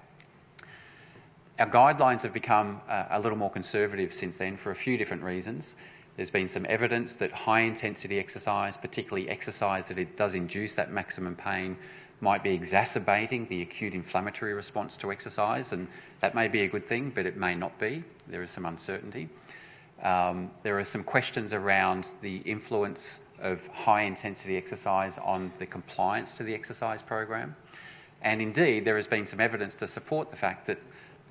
Our 1.59 1.69
guidelines 1.69 2.21
have 2.21 2.33
become 2.33 2.81
uh, 2.87 3.05
a 3.09 3.19
little 3.19 3.37
more 3.37 3.49
conservative 3.49 4.13
since 4.13 4.37
then 4.37 4.57
for 4.57 4.71
a 4.71 4.75
few 4.75 4.97
different 4.97 5.23
reasons. 5.23 5.75
There's 6.15 6.31
been 6.31 6.47
some 6.47 6.65
evidence 6.69 7.15
that 7.17 7.31
high 7.31 7.61
intensity 7.61 8.19
exercise, 8.19 8.77
particularly 8.77 9.29
exercise 9.29 9.87
that 9.87 9.97
it 9.97 10.17
does 10.17 10.35
induce 10.35 10.75
that 10.75 10.91
maximum 10.91 11.35
pain, 11.35 11.77
might 12.19 12.43
be 12.43 12.51
exacerbating 12.51 13.45
the 13.45 13.61
acute 13.61 13.93
inflammatory 13.93 14.53
response 14.53 14.97
to 14.97 15.11
exercise, 15.11 15.73
and 15.73 15.87
that 16.19 16.33
may 16.33 16.47
be 16.47 16.61
a 16.61 16.67
good 16.67 16.87
thing, 16.87 17.11
but 17.11 17.25
it 17.25 17.37
may 17.37 17.53
not 17.53 17.77
be. 17.79 18.03
There 18.27 18.41
is 18.41 18.51
some 18.51 18.65
uncertainty. 18.65 19.29
Um, 20.01 20.51
there 20.63 20.77
are 20.79 20.83
some 20.83 21.03
questions 21.03 21.53
around 21.53 22.13
the 22.21 22.37
influence 22.37 23.27
of 23.41 23.67
high 23.67 24.03
intensity 24.03 24.57
exercise 24.57 25.17
on 25.17 25.51
the 25.57 25.65
compliance 25.65 26.37
to 26.37 26.43
the 26.43 26.53
exercise 26.53 27.01
program. 27.01 27.55
And 28.21 28.41
indeed, 28.41 28.85
there 28.85 28.95
has 28.95 29.07
been 29.07 29.25
some 29.25 29.39
evidence 29.39 29.75
to 29.75 29.87
support 29.87 30.29
the 30.29 30.37
fact 30.37 30.67
that 30.67 30.79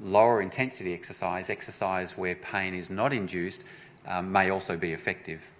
lower 0.03 0.41
intensity 0.41 0.95
exercise, 0.95 1.51
exercise 1.51 2.17
where 2.17 2.35
pain 2.37 2.75
is 2.75 2.91
not 2.91 3.13
induced, 3.13 3.65
um, 4.07 4.31
may 4.31 4.51
also 4.51 4.77
be 4.77 4.93
effective. 4.93 5.53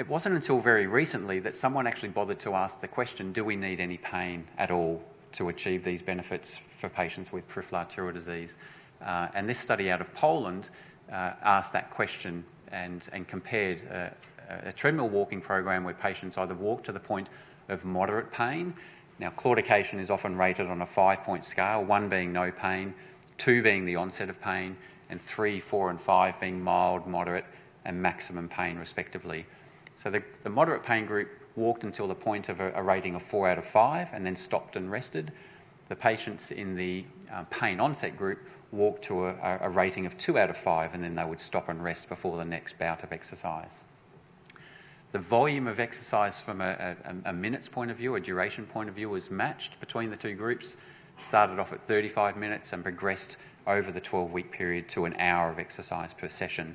It 0.00 0.08
wasn't 0.08 0.34
until 0.34 0.60
very 0.60 0.86
recently 0.86 1.40
that 1.40 1.54
someone 1.54 1.86
actually 1.86 2.08
bothered 2.08 2.40
to 2.40 2.54
ask 2.54 2.80
the 2.80 2.88
question 2.88 3.32
do 3.32 3.44
we 3.44 3.54
need 3.54 3.80
any 3.80 3.98
pain 3.98 4.42
at 4.56 4.70
all 4.70 5.04
to 5.32 5.50
achieve 5.50 5.84
these 5.84 6.00
benefits 6.00 6.56
for 6.56 6.88
patients 6.88 7.30
with 7.34 7.46
peripheral 7.48 7.80
arterial 7.80 8.14
disease? 8.14 8.56
Uh, 9.04 9.28
and 9.34 9.46
this 9.46 9.58
study 9.58 9.90
out 9.90 10.00
of 10.00 10.12
Poland 10.14 10.70
uh, 11.12 11.32
asked 11.42 11.74
that 11.74 11.90
question 11.90 12.42
and, 12.72 13.10
and 13.12 13.28
compared 13.28 13.82
a, 13.82 14.10
a 14.64 14.72
treadmill 14.72 15.10
walking 15.10 15.42
program 15.42 15.84
where 15.84 15.92
patients 15.92 16.38
either 16.38 16.54
walk 16.54 16.82
to 16.82 16.92
the 16.92 17.00
point 17.00 17.28
of 17.68 17.84
moderate 17.84 18.32
pain. 18.32 18.72
Now, 19.18 19.28
claudication 19.28 19.98
is 19.98 20.10
often 20.10 20.34
rated 20.34 20.66
on 20.68 20.80
a 20.80 20.86
five 20.86 21.22
point 21.24 21.44
scale, 21.44 21.84
one 21.84 22.08
being 22.08 22.32
no 22.32 22.50
pain, 22.50 22.94
two 23.36 23.62
being 23.62 23.84
the 23.84 23.96
onset 23.96 24.30
of 24.30 24.40
pain, 24.40 24.78
and 25.10 25.20
three, 25.20 25.60
four, 25.60 25.90
and 25.90 26.00
five 26.00 26.40
being 26.40 26.58
mild, 26.64 27.06
moderate, 27.06 27.44
and 27.84 28.00
maximum 28.00 28.48
pain, 28.48 28.78
respectively. 28.78 29.44
So 30.00 30.08
the, 30.08 30.22
the 30.44 30.48
moderate 30.48 30.82
pain 30.82 31.04
group 31.04 31.28
walked 31.56 31.84
until 31.84 32.08
the 32.08 32.14
point 32.14 32.48
of 32.48 32.58
a, 32.58 32.72
a, 32.74 32.82
rating 32.82 33.14
of 33.16 33.20
4 33.20 33.50
out 33.50 33.58
of 33.58 33.66
5 33.66 34.14
and 34.14 34.24
then 34.24 34.34
stopped 34.34 34.76
and 34.76 34.90
rested. 34.90 35.30
The 35.90 35.94
patients 35.94 36.52
in 36.52 36.74
the 36.74 37.04
uh, 37.30 37.44
pain 37.50 37.80
onset 37.80 38.16
group 38.16 38.38
walked 38.72 39.02
to 39.04 39.26
a, 39.26 39.58
a, 39.60 39.68
rating 39.68 40.06
of 40.06 40.16
2 40.16 40.38
out 40.38 40.48
of 40.48 40.56
5 40.56 40.94
and 40.94 41.04
then 41.04 41.16
they 41.16 41.24
would 41.26 41.38
stop 41.38 41.68
and 41.68 41.84
rest 41.84 42.08
before 42.08 42.38
the 42.38 42.46
next 42.46 42.78
bout 42.78 43.02
of 43.02 43.12
exercise. 43.12 43.84
The 45.12 45.18
volume 45.18 45.66
of 45.66 45.78
exercise 45.78 46.42
from 46.42 46.62
a, 46.62 46.96
a 47.26 47.34
minute's 47.34 47.68
point 47.68 47.90
of 47.90 47.98
view, 47.98 48.14
a 48.14 48.20
duration 48.20 48.64
point 48.64 48.88
of 48.88 48.94
view, 48.94 49.10
was 49.10 49.30
matched 49.30 49.80
between 49.80 50.08
the 50.08 50.16
two 50.16 50.32
groups. 50.32 50.78
Started 51.18 51.58
off 51.58 51.74
at 51.74 51.82
35 51.82 52.38
minutes 52.38 52.72
and 52.72 52.82
progressed 52.82 53.36
over 53.66 53.92
the 53.92 54.00
12 54.00 54.32
week 54.32 54.50
period 54.50 54.88
to 54.88 55.04
an 55.04 55.14
hour 55.18 55.50
of 55.50 55.58
exercise 55.58 56.14
per 56.14 56.28
session. 56.28 56.74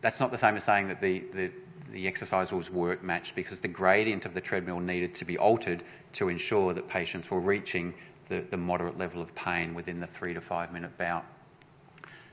That's 0.00 0.18
not 0.18 0.30
the 0.30 0.38
same 0.38 0.56
as 0.56 0.64
saying 0.64 0.88
that 0.88 1.00
the, 1.00 1.24
the 1.32 1.50
the 1.92 2.06
exercise 2.06 2.52
was 2.52 2.70
work 2.70 3.02
matched 3.02 3.34
because 3.34 3.60
the 3.60 3.68
gradient 3.68 4.26
of 4.26 4.34
the 4.34 4.40
treadmill 4.40 4.80
needed 4.80 5.14
to 5.14 5.24
be 5.24 5.36
altered 5.38 5.82
to 6.12 6.28
ensure 6.28 6.72
that 6.74 6.88
patients 6.88 7.30
were 7.30 7.40
reaching 7.40 7.94
the, 8.28 8.40
the 8.50 8.56
moderate 8.56 8.96
level 8.96 9.20
of 9.20 9.34
pain 9.34 9.74
within 9.74 10.00
the 10.00 10.06
three 10.06 10.34
to 10.34 10.40
five 10.40 10.72
minute 10.72 10.96
bout. 10.96 11.24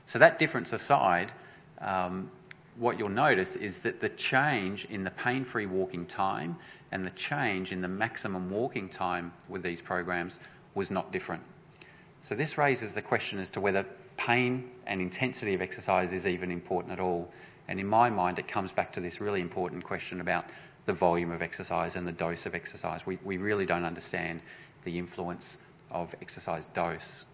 So, 0.06 0.18
that 0.18 0.38
difference 0.38 0.72
aside, 0.72 1.32
um, 1.80 2.30
what 2.76 2.98
you'll 2.98 3.08
notice 3.08 3.56
is 3.56 3.80
that 3.80 4.00
the 4.00 4.08
change 4.08 4.86
in 4.86 5.04
the 5.04 5.10
pain 5.10 5.44
free 5.44 5.66
walking 5.66 6.06
time 6.06 6.56
and 6.92 7.04
the 7.04 7.10
change 7.10 7.72
in 7.72 7.82
the 7.82 7.88
maximum 7.88 8.48
walking 8.48 8.88
time 8.88 9.32
with 9.48 9.62
these 9.62 9.82
programs 9.82 10.40
was 10.74 10.90
not 10.90 11.12
different. 11.12 11.42
So, 12.20 12.34
this 12.34 12.56
raises 12.56 12.94
the 12.94 13.02
question 13.02 13.38
as 13.38 13.50
to 13.50 13.60
whether 13.60 13.84
pain 14.16 14.70
and 14.86 15.00
intensity 15.00 15.54
of 15.54 15.60
exercise 15.60 16.12
is 16.12 16.26
even 16.26 16.50
important 16.50 16.92
at 16.92 17.00
all. 17.00 17.30
And 17.68 17.78
in 17.78 17.86
my 17.86 18.08
mind, 18.08 18.38
it 18.38 18.48
comes 18.48 18.72
back 18.72 18.92
to 18.94 19.00
this 19.00 19.20
really 19.20 19.42
important 19.42 19.84
question 19.84 20.20
about 20.20 20.46
the 20.86 20.94
volume 20.94 21.30
of 21.30 21.42
exercise 21.42 21.96
and 21.96 22.08
the 22.08 22.12
dose 22.12 22.46
of 22.46 22.54
exercise. 22.54 23.06
We, 23.06 23.18
we 23.22 23.36
really 23.36 23.66
don't 23.66 23.84
understand 23.84 24.40
the 24.84 24.98
influence 24.98 25.58
of 25.90 26.14
exercise 26.22 26.66
dose. 26.66 27.26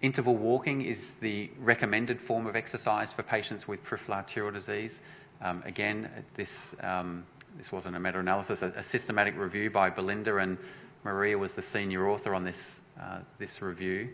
Interval 0.00 0.36
walking 0.36 0.82
is 0.82 1.16
the 1.16 1.50
recommended 1.58 2.20
form 2.20 2.46
of 2.46 2.56
exercise 2.56 3.12
for 3.12 3.22
patients 3.22 3.68
with 3.68 3.82
peripheral 3.84 4.16
arterial 4.16 4.52
disease. 4.52 5.02
Um, 5.42 5.62
again, 5.66 6.08
this, 6.34 6.74
um, 6.82 7.24
this 7.56 7.70
wasn't 7.70 7.96
a 7.96 8.00
meta 8.00 8.18
analysis, 8.18 8.62
a, 8.62 8.66
a, 8.76 8.82
systematic 8.82 9.36
review 9.36 9.70
by 9.70 9.90
Belinda, 9.90 10.36
and 10.36 10.58
Maria 11.04 11.36
was 11.36 11.54
the 11.54 11.62
senior 11.62 12.08
author 12.08 12.34
on 12.34 12.44
this, 12.44 12.82
uh, 13.00 13.20
this 13.38 13.60
review 13.60 14.08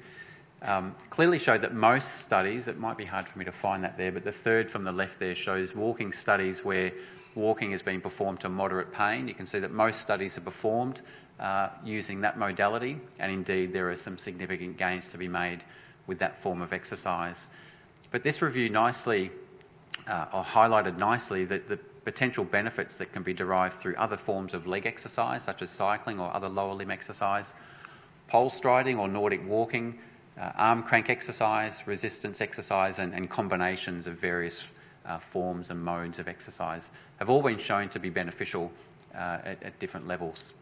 um, 0.62 0.95
clearly 1.09 1.38
showed 1.38 1.62
that 1.62 1.75
most 1.75 2.23
studies, 2.23 2.69
it 2.69 2.79
might 2.79 2.97
be 2.97 3.05
hard 3.05 3.26
for 3.26 3.38
me 3.38 3.45
to 3.45 3.52
find 3.52 3.83
that 3.85 3.97
there, 3.97 4.12
but 4.12 4.25
the 4.25 4.33
third 4.33 4.71
from 4.71 4.85
the 4.85 4.93
left 4.93 5.19
there 5.19 5.35
shows 5.35 5.75
walking 5.75 6.12
studies 6.12 6.64
where 6.64 6.93
walking 7.35 7.71
has 7.71 7.83
been 7.83 8.00
performed 8.00 8.40
to 8.40 8.49
moderate 8.49 8.93
pain. 8.93 9.26
You 9.29 9.35
can 9.35 9.47
see 9.47 9.59
that 9.61 9.73
most 9.73 10.00
studies 10.00 10.37
are 10.37 10.43
performed 10.43 11.02
uh, 11.38 11.71
using 11.85 12.21
that 12.21 12.38
modality, 12.38 12.99
and 13.19 13.33
indeed 13.33 13.73
there 13.73 13.90
are 13.90 13.97
some 13.97 14.19
significant 14.19 14.76
gains 14.76 15.09
to 15.09 15.19
be 15.19 15.29
made 15.29 15.64
with 16.07 16.19
that 16.19 16.37
form 16.37 16.61
of 16.61 16.73
exercise. 16.73 17.49
But 18.11 18.23
this 18.23 18.43
review 18.43 18.69
nicely, 18.69 19.31
uh, 20.07 20.26
or 20.33 20.43
highlighted 20.43 20.99
nicely, 20.99 21.45
that 21.47 21.69
the 21.69 21.79
potential 22.05 22.45
benefits 22.45 22.97
that 22.97 23.12
can 23.12 23.23
be 23.23 23.33
derived 23.33 23.75
through 23.75 23.95
other 23.97 24.17
forms 24.17 24.52
of 24.52 24.67
leg 24.67 24.85
exercise, 24.85 25.45
such 25.45 25.62
as 25.62 25.71
cycling 25.71 26.19
or 26.19 26.35
other 26.35 26.49
lower 26.49 26.75
limb 26.75 26.90
exercise, 26.90 27.55
pole 28.29 28.50
striding 28.50 28.99
or 28.99 29.09
Nordic 29.09 29.47
walking, 29.47 29.99
uh, 30.40 30.52
arm 30.56 30.82
crank 30.82 31.11
exercise, 31.11 31.87
resistance 31.87 32.40
exercise, 32.40 32.99
and, 32.99 33.14
and 33.14 33.28
combinations 33.28 34.06
of 34.06 34.14
various 34.14 34.73
uh, 35.06 35.18
forms 35.18 35.70
and 35.70 35.82
modes 35.82 36.18
of 36.18 36.28
exercise 36.28 36.92
have 37.18 37.28
all 37.28 37.42
been 37.42 37.59
shown 37.59 37.88
to 37.90 37.99
be 37.99 38.11
beneficial 38.11 38.73
uh, 39.14 39.38
at, 39.44 39.62
at 39.62 39.78
different 39.78 40.06
levels. 40.06 40.54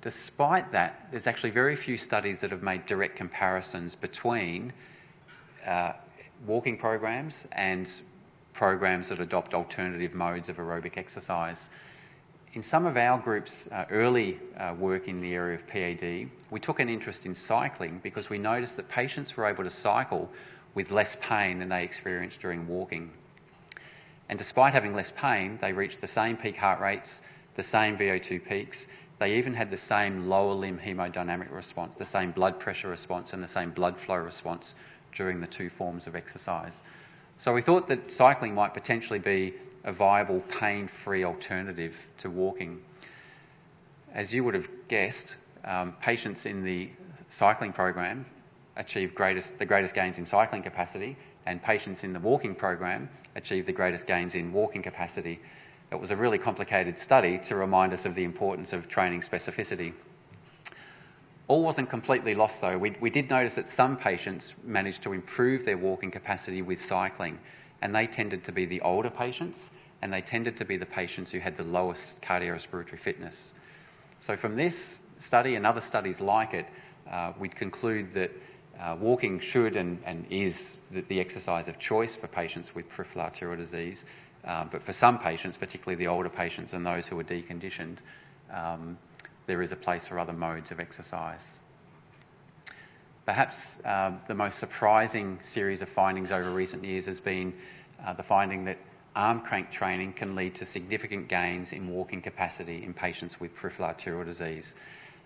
Despite 0.00 0.70
that, 0.72 1.08
there's 1.10 1.26
actually 1.26 1.50
very 1.50 1.74
few 1.74 1.96
studies 1.96 2.40
that 2.42 2.50
have 2.50 2.62
made 2.62 2.84
direct 2.86 3.16
comparisons 3.16 3.96
between 3.96 4.72
uh, 5.66 5.92
walking 6.46 6.76
programs 6.76 7.48
and 7.52 7.90
programs 8.52 9.08
that 9.08 9.18
adopt 9.18 9.54
alternative 9.54 10.14
modes 10.14 10.48
of 10.48 10.58
aerobic 10.58 10.98
exercise. 10.98 11.70
In 12.54 12.62
some 12.62 12.86
of 12.86 12.96
our 12.96 13.18
group's 13.18 13.66
uh, 13.72 13.84
early 13.90 14.38
uh, 14.56 14.74
work 14.78 15.08
in 15.08 15.20
the 15.20 15.34
area 15.34 15.56
of 15.56 15.66
PAD, 15.66 16.28
we 16.50 16.60
took 16.60 16.78
an 16.78 16.88
interest 16.88 17.26
in 17.26 17.34
cycling 17.34 17.98
because 18.00 18.30
we 18.30 18.38
noticed 18.38 18.76
that 18.76 18.88
patients 18.88 19.36
were 19.36 19.46
able 19.46 19.64
to 19.64 19.70
cycle 19.70 20.30
with 20.72 20.92
less 20.92 21.16
pain 21.16 21.58
than 21.58 21.68
they 21.68 21.82
experienced 21.82 22.40
during 22.40 22.68
walking. 22.68 23.10
And 24.28 24.38
despite 24.38 24.72
having 24.72 24.92
less 24.92 25.10
pain, 25.10 25.58
they 25.60 25.72
reached 25.72 26.00
the 26.00 26.06
same 26.06 26.36
peak 26.36 26.56
heart 26.58 26.80
rates, 26.80 27.22
the 27.54 27.64
same 27.64 27.96
VO2 27.96 28.48
peaks, 28.48 28.86
they 29.18 29.36
even 29.36 29.54
had 29.54 29.70
the 29.70 29.76
same 29.76 30.28
lower 30.28 30.52
limb 30.52 30.78
hemodynamic 30.78 31.52
response, 31.52 31.96
the 31.96 32.04
same 32.04 32.30
blood 32.30 32.60
pressure 32.60 32.88
response, 32.88 33.32
and 33.32 33.42
the 33.42 33.48
same 33.48 33.70
blood 33.70 33.98
flow 33.98 34.18
response 34.18 34.76
during 35.12 35.40
the 35.40 35.46
two 35.48 35.68
forms 35.68 36.06
of 36.06 36.14
exercise. 36.14 36.84
So 37.36 37.52
we 37.52 37.62
thought 37.62 37.88
that 37.88 38.12
cycling 38.12 38.54
might 38.54 38.74
potentially 38.74 39.18
be 39.18 39.54
a 39.84 39.92
viable 39.92 40.40
pain 40.40 40.88
free 40.88 41.24
alternative 41.24 42.08
to 42.18 42.30
walking. 42.30 42.80
As 44.12 44.34
you 44.34 44.44
would 44.44 44.54
have 44.54 44.68
guessed, 44.88 45.36
um, 45.64 45.92
patients 46.00 46.46
in 46.46 46.64
the 46.64 46.90
cycling 47.28 47.72
program 47.72 48.26
achieve 48.76 49.14
greatest, 49.14 49.58
the 49.58 49.66
greatest 49.66 49.94
gains 49.94 50.18
in 50.18 50.24
cycling 50.24 50.62
capacity, 50.62 51.16
and 51.46 51.62
patients 51.62 52.04
in 52.04 52.12
the 52.12 52.20
walking 52.20 52.54
program 52.54 53.08
achieve 53.36 53.66
the 53.66 53.72
greatest 53.72 54.06
gains 54.06 54.34
in 54.34 54.52
walking 54.52 54.82
capacity. 54.82 55.40
It 55.92 56.00
was 56.00 56.10
a 56.10 56.16
really 56.16 56.38
complicated 56.38 56.96
study 56.96 57.38
to 57.40 57.54
remind 57.54 57.92
us 57.92 58.06
of 58.06 58.14
the 58.14 58.24
importance 58.24 58.72
of 58.72 58.88
training 58.88 59.20
specificity. 59.20 59.92
All 61.46 61.62
wasn't 61.62 61.90
completely 61.90 62.34
lost 62.34 62.62
though. 62.62 62.78
We, 62.78 62.92
we 63.00 63.10
did 63.10 63.28
notice 63.28 63.56
that 63.56 63.68
some 63.68 63.96
patients 63.96 64.54
managed 64.64 65.02
to 65.02 65.12
improve 65.12 65.64
their 65.64 65.76
walking 65.76 66.10
capacity 66.10 66.62
with 66.62 66.78
cycling, 66.78 67.38
and 67.82 67.94
they 67.94 68.06
tended 68.06 68.44
to 68.44 68.52
be 68.52 68.64
the 68.64 68.80
older 68.80 69.10
patients, 69.10 69.72
and 70.02 70.12
they 70.12 70.20
tended 70.20 70.56
to 70.56 70.64
be 70.64 70.76
the 70.76 70.86
patients 70.86 71.32
who 71.32 71.38
had 71.38 71.56
the 71.56 71.64
lowest 71.64 72.22
cardiorespiratory 72.22 72.98
fitness. 72.98 73.54
So, 74.18 74.36
from 74.36 74.54
this 74.54 74.98
study 75.18 75.54
and 75.54 75.66
other 75.66 75.80
studies 75.80 76.20
like 76.20 76.54
it, 76.54 76.66
uh, 77.10 77.32
we'd 77.38 77.54
conclude 77.54 78.10
that 78.10 78.30
uh, 78.80 78.96
walking 78.98 79.38
should 79.38 79.76
and, 79.76 79.98
and 80.04 80.26
is 80.30 80.78
the, 80.90 81.02
the, 81.02 81.20
exercise 81.20 81.68
of 81.68 81.78
choice 81.78 82.16
for 82.16 82.26
patients 82.26 82.74
with 82.74 82.88
peripheral 82.88 83.24
arterial 83.24 83.56
disease. 83.56 84.06
Uh, 84.44 84.64
but 84.64 84.82
for 84.82 84.92
some 84.92 85.18
patients, 85.18 85.56
particularly 85.56 85.94
the 85.96 86.06
older 86.06 86.28
patients 86.28 86.72
and 86.72 86.84
those 86.84 87.06
who 87.06 87.18
are 87.18 87.24
deconditioned, 87.24 87.98
um, 88.52 88.98
there 89.46 89.62
is 89.62 89.72
a 89.72 89.76
place 89.76 90.06
for 90.06 90.18
other 90.18 90.32
modes 90.32 90.70
of 90.70 90.80
exercise. 90.80 91.60
Perhaps 93.26 93.80
uh, 93.84 94.12
the 94.28 94.34
most 94.34 94.58
surprising 94.58 95.38
series 95.40 95.80
of 95.80 95.88
findings 95.88 96.30
over 96.30 96.50
recent 96.50 96.84
years 96.84 97.06
has 97.06 97.20
been 97.20 97.54
uh, 98.04 98.12
the 98.12 98.22
finding 98.22 98.64
that 98.66 98.76
arm 99.16 99.40
crank 99.40 99.70
training 99.70 100.12
can 100.12 100.34
lead 100.34 100.54
to 100.56 100.64
significant 100.64 101.28
gains 101.28 101.72
in 101.72 101.88
walking 101.88 102.20
capacity 102.20 102.84
in 102.84 102.92
patients 102.92 103.40
with 103.40 103.54
peripheral 103.54 103.88
arterial 103.88 104.24
disease. 104.24 104.74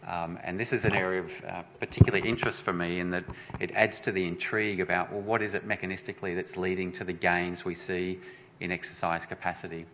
Um, 0.07 0.39
and 0.45 0.61
this 0.61 0.73
is 0.73 0.85
an 0.85 0.95
area 0.95 1.23
of 1.23 1.45
uh, 1.45 1.63
particular 1.81 2.19
interest 2.21 2.63
for 2.63 2.73
me 2.73 3.01
in 3.01 3.11
that 3.11 3.25
it 3.59 3.73
adds 3.73 3.99
to 4.01 4.13
the 4.13 4.25
intrigue 4.25 4.81
about, 4.81 5.11
well, 5.11 5.23
what 5.23 5.43
is 5.43 5.55
it 5.55 5.67
mechanistically 5.67 6.37
that's 6.37 6.57
leading 6.57 6.93
to 6.93 7.05
the 7.05 7.13
gains 7.13 7.65
we 7.65 7.75
see 7.75 8.21
in 8.61 8.71
exercise 8.71 9.27
capacity? 9.27 9.87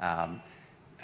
Um, 0.00 0.40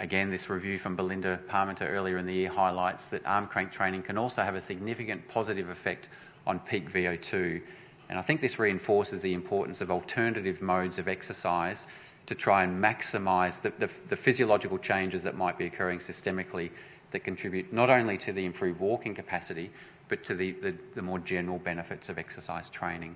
Again, 0.03 0.31
this 0.31 0.51
review 0.51 0.79
from 0.79 0.97
Belinda 0.97 1.39
Parmenter 1.49 1.89
earlier 1.89 2.19
in 2.19 2.27
the 2.27 2.35
year 2.35 2.49
highlights 2.49 3.07
that 3.11 3.25
arm 3.25 3.47
crank 3.47 3.71
training 3.71 4.03
can 4.03 4.19
also 4.19 4.43
have 4.43 4.57
a 4.57 4.61
significant 4.61 5.29
positive 5.29 5.69
effect 5.69 6.09
on 6.45 6.59
peak 6.59 6.91
VO2. 6.91 7.63
And 8.11 8.19
I 8.19 8.23
think 8.23 8.41
this 8.41 8.59
reinforces 8.59 9.23
the 9.23 9.33
importance 9.33 9.81
of 9.81 9.93
alternative 9.93 10.61
modes 10.61 10.99
of 10.99 11.07
exercise 11.07 11.87
to 12.27 12.35
try 12.35 12.65
and 12.65 12.83
maximise 12.83 13.63
the, 13.63 13.71
the, 13.79 13.93
the, 14.09 14.17
physiological 14.17 14.77
changes 14.77 15.23
that 15.23 15.37
might 15.37 15.57
be 15.57 15.67
occurring 15.67 16.01
systemically 16.01 16.73
that 17.13 17.21
contribute 17.21 17.73
not 17.73 17.89
only 17.89 18.19
to 18.19 18.33
the 18.33 18.45
improved 18.45 18.81
walking 18.81 19.15
capacity, 19.15 19.71
but 20.09 20.25
to 20.25 20.35
the, 20.35 20.51
the, 20.51 20.77
the 20.97 21.03
more 21.03 21.21
general 21.21 21.59
benefits 21.59 22.09
of 22.09 22.19
exercise 22.19 22.69
training. 22.69 23.15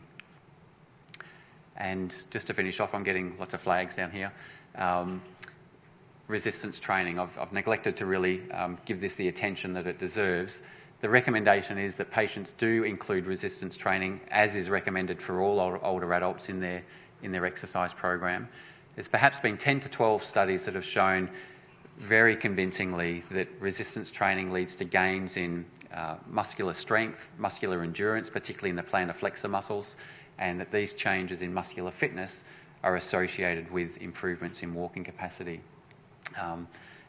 And 1.76 2.14
just 2.30 2.46
to 2.46 2.54
finish 2.54 2.78
off, 2.78 2.94
I'm 2.94 3.02
getting 3.02 3.36
lots 3.40 3.54
of 3.54 3.60
flags 3.60 3.96
down 3.96 4.12
here. 4.12 4.30
Um, 4.76 5.20
resistance 6.28 6.80
training. 6.80 7.18
I've, 7.18 7.38
I've 7.38 7.52
neglected 7.52 7.96
to 7.98 8.06
really 8.06 8.50
um, 8.52 8.78
give 8.84 9.00
this 9.00 9.16
the 9.16 9.28
attention 9.28 9.72
that 9.74 9.86
it 9.86 9.98
deserves. 9.98 10.62
The 11.00 11.08
recommendation 11.08 11.78
is 11.78 11.96
that 11.96 12.10
patients 12.10 12.52
do 12.52 12.84
include 12.84 13.26
resistance 13.26 13.76
training, 13.76 14.20
as 14.30 14.56
is 14.56 14.70
recommended 14.70 15.22
for 15.22 15.40
all 15.40 15.60
older 15.82 16.12
adults 16.14 16.48
in 16.48 16.60
their, 16.60 16.82
in 17.22 17.32
their 17.32 17.44
exercise 17.46 17.92
program. 17.92 18.48
There's 18.94 19.08
perhaps 19.08 19.40
been 19.40 19.58
10 19.58 19.80
to 19.80 19.90
12 19.90 20.22
studies 20.22 20.64
that 20.64 20.74
have 20.74 20.84
shown 20.84 21.30
very 21.98 22.34
convincingly 22.34 23.20
that 23.30 23.48
resistance 23.60 24.10
training 24.10 24.52
leads 24.52 24.74
to 24.76 24.84
gains 24.84 25.36
in 25.36 25.64
uh, 25.94 26.16
muscular 26.28 26.72
strength, 26.72 27.30
muscular 27.38 27.82
endurance, 27.82 28.30
particularly 28.30 28.70
in 28.70 28.76
the 28.76 28.82
plantar 28.82 29.14
flexor 29.14 29.48
muscles, 29.48 29.96
and 30.38 30.60
that 30.60 30.70
these 30.70 30.92
changes 30.92 31.42
in 31.42 31.52
muscular 31.52 31.90
fitness 31.90 32.44
are 32.82 32.96
associated 32.96 33.70
with 33.70 34.00
improvements 34.02 34.62
in 34.62 34.74
walking 34.74 35.04
capacity. 35.04 35.60
Um, 36.40 36.66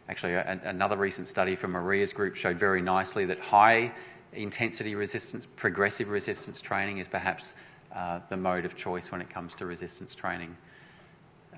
actually, 0.09 0.33
a, 0.33 0.59
another 0.63 0.97
recent 0.97 1.27
study 1.27 1.55
from 1.55 1.71
Maria's 1.71 2.13
group 2.13 2.35
showed 2.35 2.57
very 2.57 2.81
nicely 2.81 3.25
that 3.25 3.39
high 3.43 3.91
intensity 4.33 4.95
resistance, 4.95 5.45
progressive 5.45 6.09
resistance 6.09 6.61
training 6.61 6.97
is 6.97 7.07
perhaps 7.07 7.55
uh, 7.95 8.19
the 8.29 8.37
mode 8.37 8.65
of 8.65 8.75
choice 8.75 9.11
when 9.11 9.21
it 9.21 9.29
comes 9.29 9.53
to 9.55 9.65
resistance 9.65 10.13
training. 10.13 10.55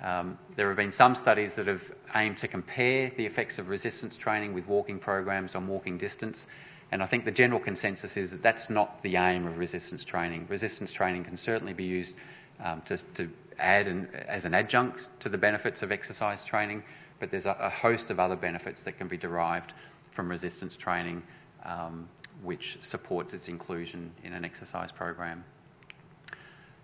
Um, 0.02 0.38
there 0.56 0.68
have 0.68 0.78
been 0.78 0.92
some 0.92 1.14
studies 1.14 1.56
that 1.56 1.68
have 1.68 1.92
aimed 2.16 2.38
to 2.38 2.48
compare 2.48 3.10
the 3.10 3.26
effects 3.26 3.60
of 3.60 3.70
resistance 3.70 4.16
training 4.16 4.54
with 4.54 4.68
walking 4.68 5.00
programs 5.00 5.56
on 5.56 5.68
walking 5.68 5.98
distance, 5.98 6.48
and 6.92 7.04
I 7.04 7.06
think 7.06 7.26
the 7.26 7.32
general 7.32 7.60
consensus 7.60 8.16
is 8.16 8.32
that 8.32 8.42
that's 8.42 8.70
not 8.70 9.02
the 9.02 9.18
aim 9.18 9.46
of 9.46 9.58
resistance 9.58 10.06
training. 10.06 10.48
Resistance 10.50 10.94
training 10.94 11.26
can 11.26 11.36
certainly 11.36 11.74
be 11.74 11.84
used 11.84 12.18
um, 12.64 12.82
to, 12.84 12.98
to, 13.16 13.30
add 13.60 13.88
an, 13.88 14.08
as 14.28 14.46
an 14.46 14.54
adjunct 14.54 15.10
to 15.20 15.30
the 15.30 15.38
benefits 15.38 15.84
of 15.84 15.92
exercise 15.92 16.44
training, 16.44 16.84
but 17.20 17.32
there's 17.32 17.46
a, 17.46 17.58
a, 17.60 17.70
host 17.70 18.10
of 18.12 18.20
other 18.20 18.36
benefits 18.36 18.84
that 18.84 18.94
can 18.94 19.08
be 19.08 19.18
derived 19.18 19.74
from 20.12 20.30
resistance 20.30 20.76
training, 20.76 21.22
um, 21.66 22.08
which 22.44 22.78
supports 22.82 23.34
its 23.34 23.50
inclusion 23.50 24.12
in 24.24 24.34
an 24.34 24.46
exercise 24.46 24.92
program. 24.92 25.44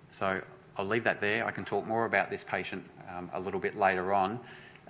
So 0.10 0.41
I'll 0.78 0.86
leave 0.86 1.04
that 1.06 1.19
there. 1.19 1.45
I 1.45 1.52
can 1.52 1.65
talk 1.65 1.88
more 1.88 2.06
about 2.06 2.30
this 2.30 2.43
patient 2.43 2.86
um, 3.10 3.30
a 3.34 3.39
little 3.39 3.60
bit 3.60 3.78
later 3.78 4.13
on. 4.13 4.39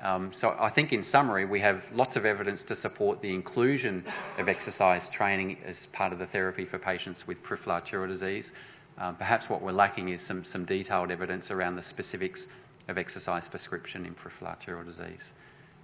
Um, 0.02 0.34
so 0.34 0.56
I 0.60 0.70
think 0.70 0.92
in 0.92 1.02
summary, 1.02 1.46
we 1.46 1.60
have 1.62 1.90
lots 1.96 2.18
of 2.18 2.26
evidence 2.26 2.64
to 2.64 2.76
support 2.76 3.22
the 3.22 3.34
inclusion 3.34 4.04
of 4.38 4.50
exercise 4.50 5.08
training 5.08 5.58
as 5.66 5.86
part 5.88 6.12
of 6.12 6.20
the 6.20 6.26
therapy 6.26 6.66
for 6.66 6.78
patients 6.78 7.28
with 7.28 7.42
peripheral 7.42 7.76
arterial 7.76 8.10
disease. 8.10 8.54
Um, 8.98 9.16
perhaps 9.16 9.50
what 9.50 9.62
we're 9.62 9.72
lacking 9.72 10.10
is 10.10 10.22
some, 10.22 10.44
some 10.44 10.66
detailed 10.66 11.12
evidence 11.12 11.52
around 11.52 11.76
the 11.76 11.84
specifics 11.84 12.50
of 12.88 12.98
exercise 12.98 13.48
prescription 13.48 14.06
in 14.06 14.14
peripheral 14.14 14.50
arterial 14.52 14.84
disease. 14.84 15.34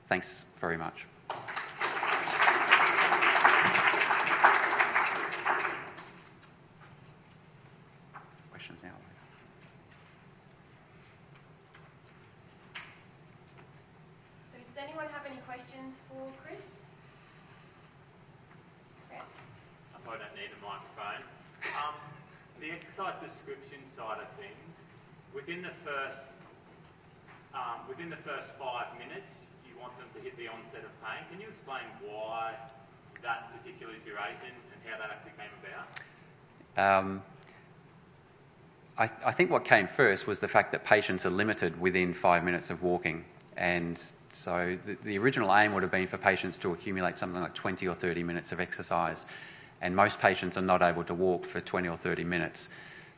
Thanks 0.05 0.45
very 0.57 0.77
much. 0.77 1.07
Questions 8.51 8.83
now? 8.83 8.89
So 14.51 14.57
does 14.67 14.77
anyone 14.77 15.05
have 15.11 15.25
any 15.25 15.37
questions 15.47 15.99
for 16.07 16.29
Chris? 16.43 16.85
I 19.11 19.17
probably 20.03 20.19
don't 20.19 20.35
need 20.35 20.51
a 20.51 20.65
microphone. 20.65 21.23
Um, 21.79 21.95
the 22.59 22.71
exercise 22.71 23.15
prescription 23.15 23.85
side 23.87 24.19
of 24.21 24.29
things, 24.33 24.83
within 25.33 25.61
the 25.61 25.69
first 25.69 26.25
um, 27.53 27.87
within 27.87 28.09
the 28.09 28.17
first 28.17 28.53
five 28.55 28.87
minutes, 28.97 29.45
you 29.67 29.79
want 29.79 29.97
them 29.97 30.07
to 30.13 30.19
hit 30.19 30.37
the 30.37 30.47
onset 30.47 30.83
of 30.83 30.91
pain. 31.03 31.23
Can 31.31 31.41
you 31.41 31.47
explain 31.47 31.83
why 32.05 32.53
that 33.21 33.51
particular 33.57 33.93
duration 34.03 34.47
and 34.47 34.91
how 34.91 34.97
that 34.97 35.11
actually 35.11 35.31
came 35.37 35.51
about? 35.61 35.99
Um, 36.77 37.21
I, 38.97 39.03
I, 39.25 39.31
think 39.31 39.51
what 39.51 39.65
came 39.65 39.87
first 39.87 40.27
was 40.27 40.39
the 40.39 40.47
fact 40.47 40.71
that 40.71 40.83
patients 40.83 41.25
are 41.25 41.29
limited 41.29 41.79
within 41.79 42.13
five 42.13 42.43
minutes 42.43 42.69
of 42.69 42.81
walking. 42.83 43.25
And 43.57 43.97
so 44.29 44.77
the, 44.81 44.95
the, 45.01 45.17
original 45.17 45.53
aim 45.55 45.73
would 45.73 45.83
have 45.83 45.91
been 45.91 46.07
for 46.07 46.17
patients 46.17 46.57
to 46.59 46.71
accumulate 46.71 47.17
something 47.17 47.41
like 47.41 47.53
20 47.53 47.87
or 47.87 47.93
30 47.93 48.23
minutes 48.23 48.51
of 48.51 48.59
exercise. 48.59 49.25
And 49.81 49.95
most 49.95 50.21
patients 50.21 50.57
are 50.57 50.61
not 50.61 50.81
able 50.81 51.03
to 51.03 51.13
walk 51.13 51.45
for 51.45 51.59
20 51.59 51.87
or 51.89 51.97
30 51.97 52.23
minutes. 52.23 52.69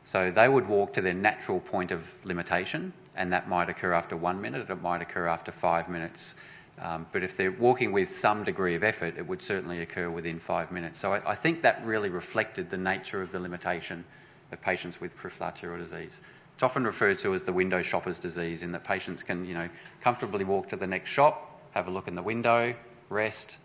So 0.03 0.31
they 0.31 0.49
would 0.49 0.67
walk 0.67 0.93
to 0.93 1.01
their 1.01 1.13
natural 1.13 1.59
point 1.59 1.91
of 1.91 2.13
limitation, 2.25 2.93
and 3.15 3.31
that 3.33 3.47
might 3.47 3.69
occur 3.69 3.93
after 3.93 4.15
one 4.15 4.41
minute, 4.41 4.69
it 4.69 4.81
might 4.81 5.01
occur 5.01 5.27
after 5.27 5.51
five 5.51 5.89
minutes. 5.89 6.35
Um, 6.81 7.05
but 7.11 7.23
if 7.23 7.37
they're 7.37 7.51
walking 7.51 7.91
with 7.91 8.09
some 8.09 8.43
degree 8.43 8.75
of 8.75 8.83
effort, 8.83 9.15
it 9.17 9.27
would 9.27 9.41
certainly 9.41 9.81
occur 9.81 10.09
within 10.09 10.39
five 10.39 10.71
minutes. 10.71 10.99
So 10.99 11.13
I, 11.13 11.31
I 11.31 11.35
think 11.35 11.61
that 11.61 11.85
really 11.85 12.09
reflected 12.09 12.69
the 12.69 12.77
nature 12.77 13.21
of 13.21 13.31
the 13.31 13.39
limitation 13.39 14.03
of 14.51 14.61
patients 14.61 14.99
with 14.99 15.15
peripheral 15.15 15.49
arterial 15.49 15.77
disease. 15.77 16.21
It's 16.53 16.63
often 16.63 16.83
referred 16.83 17.17
to 17.19 17.33
as 17.33 17.45
the 17.45 17.53
window 17.53 17.81
shopper's 17.81 18.19
disease, 18.19 18.63
in 18.63 18.71
that 18.71 18.83
patients 18.83 19.23
can, 19.23 19.45
you 19.45 19.53
know, 19.53 19.69
comfortably 20.01 20.45
walk 20.45 20.69
to 20.69 20.75
the 20.75 20.87
next 20.87 21.09
shop, 21.09 21.61
have 21.71 21.87
a 21.87 21.91
look 21.91 22.07
in 22.07 22.15
the 22.15 22.23
window, 22.23 22.75
rest, 23.09 23.59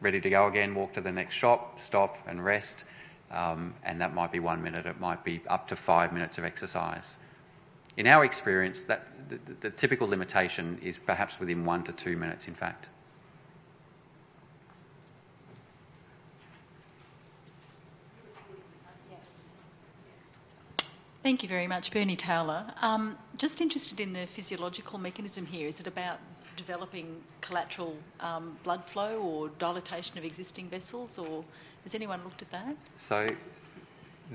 ready 0.00 0.20
to 0.20 0.30
go 0.30 0.46
again, 0.46 0.74
walk 0.74 0.92
to 0.92 1.00
the 1.00 1.12
next 1.12 1.34
shop, 1.34 1.80
stop 1.80 2.18
and 2.26 2.44
rest. 2.44 2.84
Um, 3.30 3.74
and 3.84 4.00
that 4.00 4.14
might 4.14 4.30
be 4.30 4.38
one 4.38 4.62
minute, 4.62 4.86
it 4.86 5.00
might 5.00 5.24
be 5.24 5.40
up 5.48 5.66
to 5.68 5.76
five 5.76 6.12
minutes 6.12 6.38
of 6.38 6.44
exercise. 6.44 7.18
In 7.96 8.06
our 8.06 8.24
experience, 8.24 8.82
that 8.82 9.28
the, 9.28 9.38
the, 9.60 9.70
typical 9.70 10.08
limitation 10.08 10.78
is 10.82 10.98
perhaps 10.98 11.38
within 11.40 11.64
one 11.64 11.82
to 11.84 11.92
two 11.92 12.16
minutes, 12.16 12.48
in 12.48 12.54
fact. 12.54 12.90
Thank 21.22 21.42
you 21.42 21.48
very 21.48 21.66
much, 21.66 21.90
Bernie 21.90 22.16
Taylor. 22.16 22.66
Um, 22.82 23.16
just 23.38 23.62
interested 23.62 23.98
in 23.98 24.12
the 24.12 24.26
physiological 24.26 24.98
mechanism 24.98 25.46
here. 25.46 25.66
Is 25.66 25.80
it 25.80 25.86
about 25.86 26.18
developing 26.54 27.22
collateral 27.40 27.96
um, 28.20 28.58
blood 28.62 28.84
flow 28.84 29.20
or 29.20 29.48
dilatation 29.58 30.18
of 30.18 30.24
existing 30.24 30.68
vessels, 30.68 31.18
or 31.18 31.44
has 31.82 31.94
anyone 31.94 32.22
looked 32.24 32.42
at 32.42 32.50
that? 32.50 32.76
So, 32.96 33.26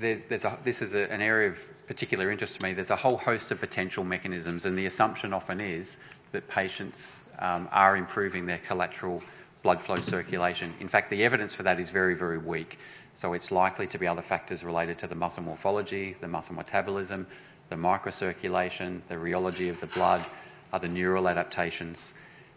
there's, 0.00 0.22
there's 0.22 0.44
a, 0.44 0.58
this 0.64 0.82
is 0.82 0.94
a, 0.94 1.10
an 1.12 1.20
area 1.20 1.50
of 1.50 1.86
particular 1.86 2.30
interest 2.30 2.56
to 2.56 2.62
me. 2.62 2.72
There's 2.72 2.90
a 2.90 2.96
whole 2.96 3.16
host 3.16 3.50
of 3.50 3.60
potential 3.60 4.04
mechanisms, 4.04 4.66
and 4.66 4.76
the 4.76 4.86
assumption 4.86 5.32
often 5.32 5.60
is 5.60 6.00
that 6.32 6.48
patients 6.48 7.30
um, 7.38 7.68
are 7.72 7.96
improving 7.96 8.46
their 8.46 8.58
collateral 8.58 9.22
blood 9.62 9.80
flow 9.80 9.96
circulation. 9.96 10.72
In 10.80 10.88
fact, 10.88 11.10
the 11.10 11.22
evidence 11.24 11.54
for 11.54 11.62
that 11.64 11.78
is 11.78 11.90
very, 11.90 12.14
very 12.14 12.38
weak. 12.38 12.78
So 13.12 13.34
it's 13.34 13.50
likely 13.50 13.86
to 13.88 13.98
be 13.98 14.06
other 14.06 14.22
factors 14.22 14.64
related 14.64 14.98
to 14.98 15.06
the 15.06 15.14
muscle 15.14 15.42
morphology, 15.42 16.16
the 16.20 16.28
muscle 16.28 16.54
metabolism, 16.54 17.26
the 17.68 17.76
microcirculation, 17.76 19.00
the 19.08 19.16
rheology 19.16 19.68
of 19.68 19.80
the 19.80 19.86
blood, 19.88 20.24
other 20.72 20.88
neural 20.88 21.28
adaptations. 21.28 22.14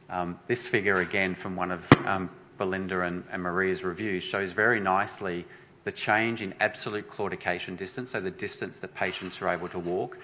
Um, 0.10 0.39
this 0.45 0.67
figure, 0.67 1.01
again, 1.01 1.36
from 1.36 1.56
one 1.56 1.71
of 1.71 1.89
um, 2.06 2.29
Belinda 2.58 3.01
and, 3.01 3.23
and 3.32 3.41
Maria's 3.41 3.84
reviews, 3.84 4.23
shows 4.23 4.51
very 4.51 4.79
nicely 4.79 5.45
the 5.83 5.91
change 5.91 6.41
in 6.41 6.53
absolute 6.59 7.07
claudication 7.07 7.75
distance, 7.75 8.11
so 8.11 8.21
the 8.21 8.31
distance 8.31 8.79
that 8.79 8.93
patients 8.95 9.41
are 9.41 9.49
able 9.49 9.67
to 9.69 9.79
walk. 9.79 10.17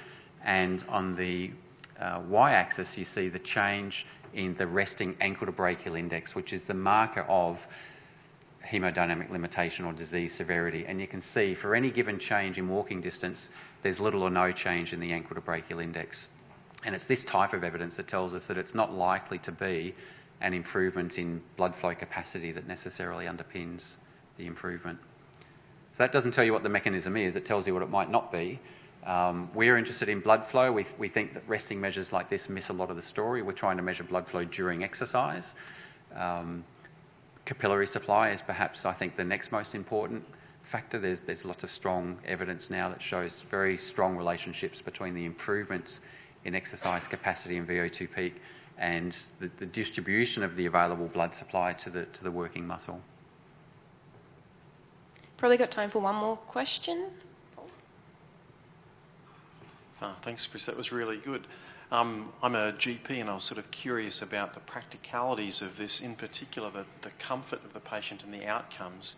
And 0.43 0.83
on 0.87 1.15
the 1.15 1.51
uh, 1.99 2.21
y 2.27 2.53
axis, 2.53 2.97
you 2.97 3.05
see 3.05 3.27
the 3.27 3.39
change 3.39 4.05
in 4.33 4.53
the 4.55 4.67
resting 4.67 5.17
ankle 5.19 5.47
to 5.47 5.51
brachial 5.51 5.95
index, 5.95 6.35
which 6.35 6.53
is 6.53 6.65
the 6.65 6.73
marker 6.73 7.25
of 7.27 7.67
hemodynamic 8.65 9.29
limitation 9.29 9.85
or 9.85 9.93
disease 9.93 10.33
severity. 10.33 10.85
And 10.85 10.99
you 11.01 11.07
can 11.07 11.21
see 11.21 11.53
for 11.53 11.75
any 11.75 11.89
given 11.89 12.19
change 12.19 12.57
in 12.57 12.69
walking 12.69 13.01
distance, 13.01 13.51
there's 13.81 13.99
little 13.99 14.23
or 14.23 14.29
no 14.29 14.51
change 14.51 14.93
in 14.93 14.99
the 14.99 15.11
ankle 15.11 15.35
to 15.35 15.41
brachial 15.41 15.79
index. 15.79 16.31
And 16.85 16.95
it's 16.95 17.05
this 17.05 17.25
type 17.25 17.53
of 17.53 17.63
evidence 17.63 17.97
that 17.97 18.07
tells 18.07 18.33
us 18.33 18.47
that 18.47 18.57
it's 18.57 18.75
not 18.75 18.93
likely 18.93 19.37
to 19.39 19.51
be 19.51 19.93
an 20.41 20.53
improvement 20.53 21.19
in 21.19 21.41
blood 21.57 21.75
flow 21.75 21.93
capacity 21.93 22.51
that 22.53 22.67
necessarily 22.67 23.25
underpins 23.25 23.97
the 24.37 24.45
improvement. 24.45 24.99
So 25.99 26.05
that 26.05 26.13
doesn't 26.13 26.31
tell 26.31 26.45
you 26.45 26.53
what 26.53 26.63
the 26.63 26.69
mechanism 26.69 27.17
is, 27.17 27.35
it 27.35 27.43
tells 27.43 27.67
you 27.67 27.73
what 27.73 27.83
it 27.83 27.89
might 27.89 28.09
not 28.09 28.31
be. 28.31 28.57
Um, 29.05 29.49
we're 29.53 29.77
interested 29.77 30.07
in 30.07 30.21
blood 30.21 30.45
flow. 30.45 30.71
We, 30.71 30.85
we 30.97 31.09
think 31.09 31.33
that 31.33 31.43
resting 31.45 31.81
measures 31.81 32.13
like 32.13 32.29
this 32.29 32.47
miss 32.47 32.69
a 32.69 32.73
lot 32.73 32.89
of 32.89 32.95
the 32.95 33.01
story. 33.01 33.41
We're 33.41 33.51
trying 33.51 33.75
to 33.75 33.83
measure 33.83 34.05
blood 34.05 34.25
flow 34.25 34.45
during 34.45 34.81
exercise. 34.81 35.57
Um, 36.15 36.63
capillary 37.43 37.85
supply 37.85 38.29
is 38.29 38.41
perhaps, 38.41 38.85
I 38.85 38.93
think, 38.93 39.17
the 39.17 39.25
next 39.25 39.51
most 39.51 39.75
important 39.75 40.23
factor. 40.61 40.99
There's, 40.99 41.19
there's 41.19 41.43
lots 41.43 41.65
of 41.65 41.69
strong 41.69 42.17
evidence 42.25 42.69
now 42.69 42.87
that 42.87 43.01
shows 43.01 43.41
very 43.41 43.75
strong 43.75 44.15
relationships 44.15 44.81
between 44.81 45.13
the 45.13 45.25
improvements 45.25 45.99
in 46.45 46.55
exercise 46.55 47.09
capacity 47.09 47.57
and 47.57 47.67
VO2 47.67 48.15
peak 48.15 48.35
and 48.77 49.11
the, 49.41 49.51
the 49.57 49.65
distribution 49.65 50.43
of 50.43 50.55
the 50.55 50.65
available 50.65 51.07
blood 51.07 51.35
supply 51.35 51.73
to 51.73 51.89
the, 51.89 52.05
to 52.05 52.23
the 52.23 52.31
working 52.31 52.65
muscle. 52.65 53.01
Probably 55.39 55.55
got 55.55 55.71
time 55.71 55.89
for 55.89 55.99
one 55.99 56.15
more 56.15 56.35
question. 56.35 57.11
Oh, 60.01 60.15
thanks, 60.21 60.45
Chris. 60.45 60.65
That 60.65 60.75
was 60.75 60.91
really 60.91 61.17
good. 61.17 61.43
Um, 61.93 62.33
I'm 62.43 62.55
a 62.55 62.73
GP 62.73 63.21
and 63.21 63.29
I 63.29 63.35
was 63.35 63.45
sort 63.45 63.57
of 63.57 63.71
curious 63.71 64.21
about 64.21 64.53
the 64.53 64.59
practicalities 64.59 65.61
of 65.61 65.77
this, 65.77 66.01
in 66.01 66.15
particular 66.15 66.69
the, 66.69 66.85
the 67.03 67.11
comfort 67.11 67.63
of 67.63 67.71
the 67.71 67.79
patient 67.79 68.25
and 68.25 68.33
the 68.33 68.45
outcomes. 68.45 69.15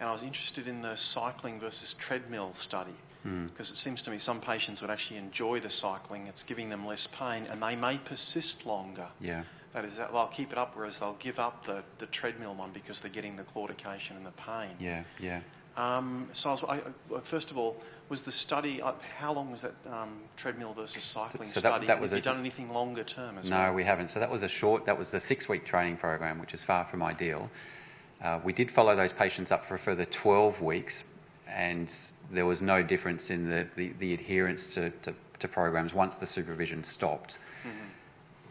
And 0.00 0.08
I 0.08 0.12
was 0.12 0.24
interested 0.24 0.66
in 0.66 0.82
the 0.82 0.96
cycling 0.96 1.60
versus 1.60 1.94
treadmill 1.94 2.52
study 2.54 2.96
because 3.22 3.30
hmm. 3.30 3.46
mm. 3.46 3.60
it 3.60 3.76
seems 3.76 4.02
to 4.02 4.10
me 4.10 4.18
some 4.18 4.40
patients 4.40 4.82
would 4.82 4.90
actually 4.90 5.18
enjoy 5.18 5.60
the 5.60 5.70
cycling, 5.70 6.26
it's 6.26 6.42
giving 6.42 6.70
them 6.70 6.84
less 6.84 7.06
pain, 7.06 7.46
and 7.48 7.62
they 7.62 7.76
may 7.76 7.98
persist 7.98 8.66
longer. 8.66 9.10
Yeah. 9.20 9.44
That 9.72 9.84
is, 9.84 9.96
that 9.96 10.12
they'll 10.12 10.26
keep 10.26 10.52
it 10.52 10.58
up, 10.58 10.76
whereas 10.76 11.00
they'll 11.00 11.16
give 11.18 11.38
up 11.38 11.64
the, 11.64 11.82
the 11.98 12.06
treadmill 12.06 12.54
one 12.54 12.70
because 12.72 13.00
they're 13.00 13.10
getting 13.10 13.36
the 13.36 13.42
claudication 13.42 14.16
and 14.16 14.26
the 14.26 14.32
pain. 14.32 14.76
Yeah, 14.78 15.04
yeah. 15.18 15.40
Um, 15.76 16.28
so 16.32 16.50
I 16.50 16.52
was, 16.52 16.64
I, 16.64 17.20
first 17.22 17.50
of 17.50 17.56
all, 17.56 17.78
was 18.10 18.22
the 18.24 18.32
study, 18.32 18.82
uh, 18.82 18.92
how 19.18 19.32
long 19.32 19.50
was 19.50 19.62
that 19.62 19.72
um, 19.90 20.18
treadmill 20.36 20.74
versus 20.74 21.02
cycling 21.02 21.48
so 21.48 21.60
study? 21.60 21.86
That, 21.86 21.94
that 21.94 22.00
was 22.02 22.10
Have 22.10 22.16
a, 22.16 22.18
you 22.18 22.22
done 22.22 22.38
anything 22.38 22.70
longer 22.70 23.04
term 23.04 23.38
as 23.38 23.48
no, 23.48 23.56
well? 23.56 23.66
No, 23.68 23.72
we 23.72 23.84
haven't. 23.84 24.10
So 24.10 24.20
that 24.20 24.30
was 24.30 24.42
a 24.42 24.48
short, 24.48 24.84
that 24.84 24.98
was 24.98 25.10
the 25.10 25.20
six 25.20 25.48
week 25.48 25.64
training 25.64 25.96
program, 25.96 26.38
which 26.38 26.52
is 26.52 26.62
far 26.62 26.84
from 26.84 27.02
ideal. 27.02 27.48
Uh, 28.22 28.38
we 28.44 28.52
did 28.52 28.70
follow 28.70 28.94
those 28.94 29.12
patients 29.12 29.50
up 29.50 29.64
for 29.64 29.74
a 29.74 29.78
further 29.78 30.04
12 30.04 30.60
weeks, 30.60 31.10
and 31.48 31.92
there 32.30 32.46
was 32.46 32.60
no 32.60 32.82
difference 32.82 33.30
in 33.30 33.48
the, 33.48 33.66
the, 33.74 33.92
the 33.98 34.12
adherence 34.12 34.74
to, 34.74 34.90
to, 35.02 35.14
to, 35.38 35.48
programs 35.48 35.92
once 35.92 36.18
the 36.18 36.26
supervision 36.26 36.84
stopped. 36.84 37.38
Mm-hmm. 37.66 37.88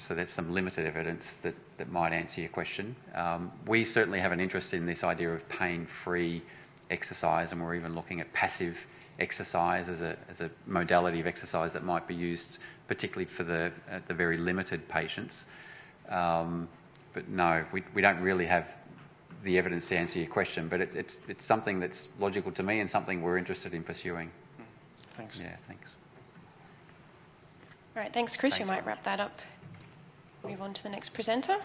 So 0.02 0.16
there's 0.16 0.32
some 0.32 0.52
limited 0.52 0.88
evidence 0.88 1.38
that, 1.38 1.54
that 1.78 1.92
might 1.92 2.12
answer 2.12 2.42
your 2.42 2.50
question. 2.50 2.96
Um, 3.14 3.52
we 3.68 3.86
certainly 3.86 4.20
have 4.20 4.32
an 4.32 4.40
interest 4.40 4.74
in 4.74 4.88
this 4.88 5.04
idea 5.04 5.32
of 5.32 5.48
pain 5.48 5.86
free 5.86 6.42
exercise, 6.90 7.52
and 7.52 7.62
we're 7.62 7.76
even 7.76 7.94
looking 7.94 8.20
at 8.20 8.34
passive 8.34 8.88
exercise 9.20 9.90
as 9.90 10.02
a, 10.02 10.18
as 10.28 10.42
a 10.42 10.50
modality 10.66 11.20
of 11.20 11.28
exercise 11.28 11.72
that 11.74 11.84
might 11.84 12.08
be 12.08 12.16
used 12.16 12.60
particularly 12.88 13.28
for 13.28 13.44
the, 13.44 13.72
uh, 13.92 14.00
the 14.08 14.14
very 14.14 14.38
limited 14.38 14.88
patients. 14.88 15.52
Um, 16.10 16.68
but 17.14 17.30
no, 17.30 17.64
we, 17.72 17.84
we 17.94 18.02
don't 18.02 18.20
really 18.22 18.48
have 18.48 18.80
the 19.44 19.60
evidence 19.60 19.86
to 19.88 19.98
answer 19.98 20.18
your 20.18 20.30
question, 20.30 20.68
but 20.68 20.82
it, 20.82 20.96
it's, 20.96 21.20
it's 21.30 21.46
something 21.46 21.80
that's 21.80 22.08
logical 22.20 22.52
to 22.54 22.64
me 22.64 22.80
and 22.80 22.90
something 22.90 23.22
we're 23.22 23.38
interested 23.38 23.76
in 23.76 23.84
pursuing. 23.84 24.32
Thanks. 24.98 25.40
Yeah, 25.40 25.56
thanks. 25.62 25.96
All 27.96 28.02
right, 28.02 28.12
thanks, 28.12 28.36
Chris. 28.36 28.56
Thanks 28.56 28.68
we 28.68 28.76
might 28.76 28.84
wrap 28.84 29.04
that 29.04 29.20
up. 29.20 29.40
Move 30.44 30.62
on 30.62 30.74
to 30.74 30.84
the 30.84 30.90
next 30.90 31.10
presenter. 31.10 31.58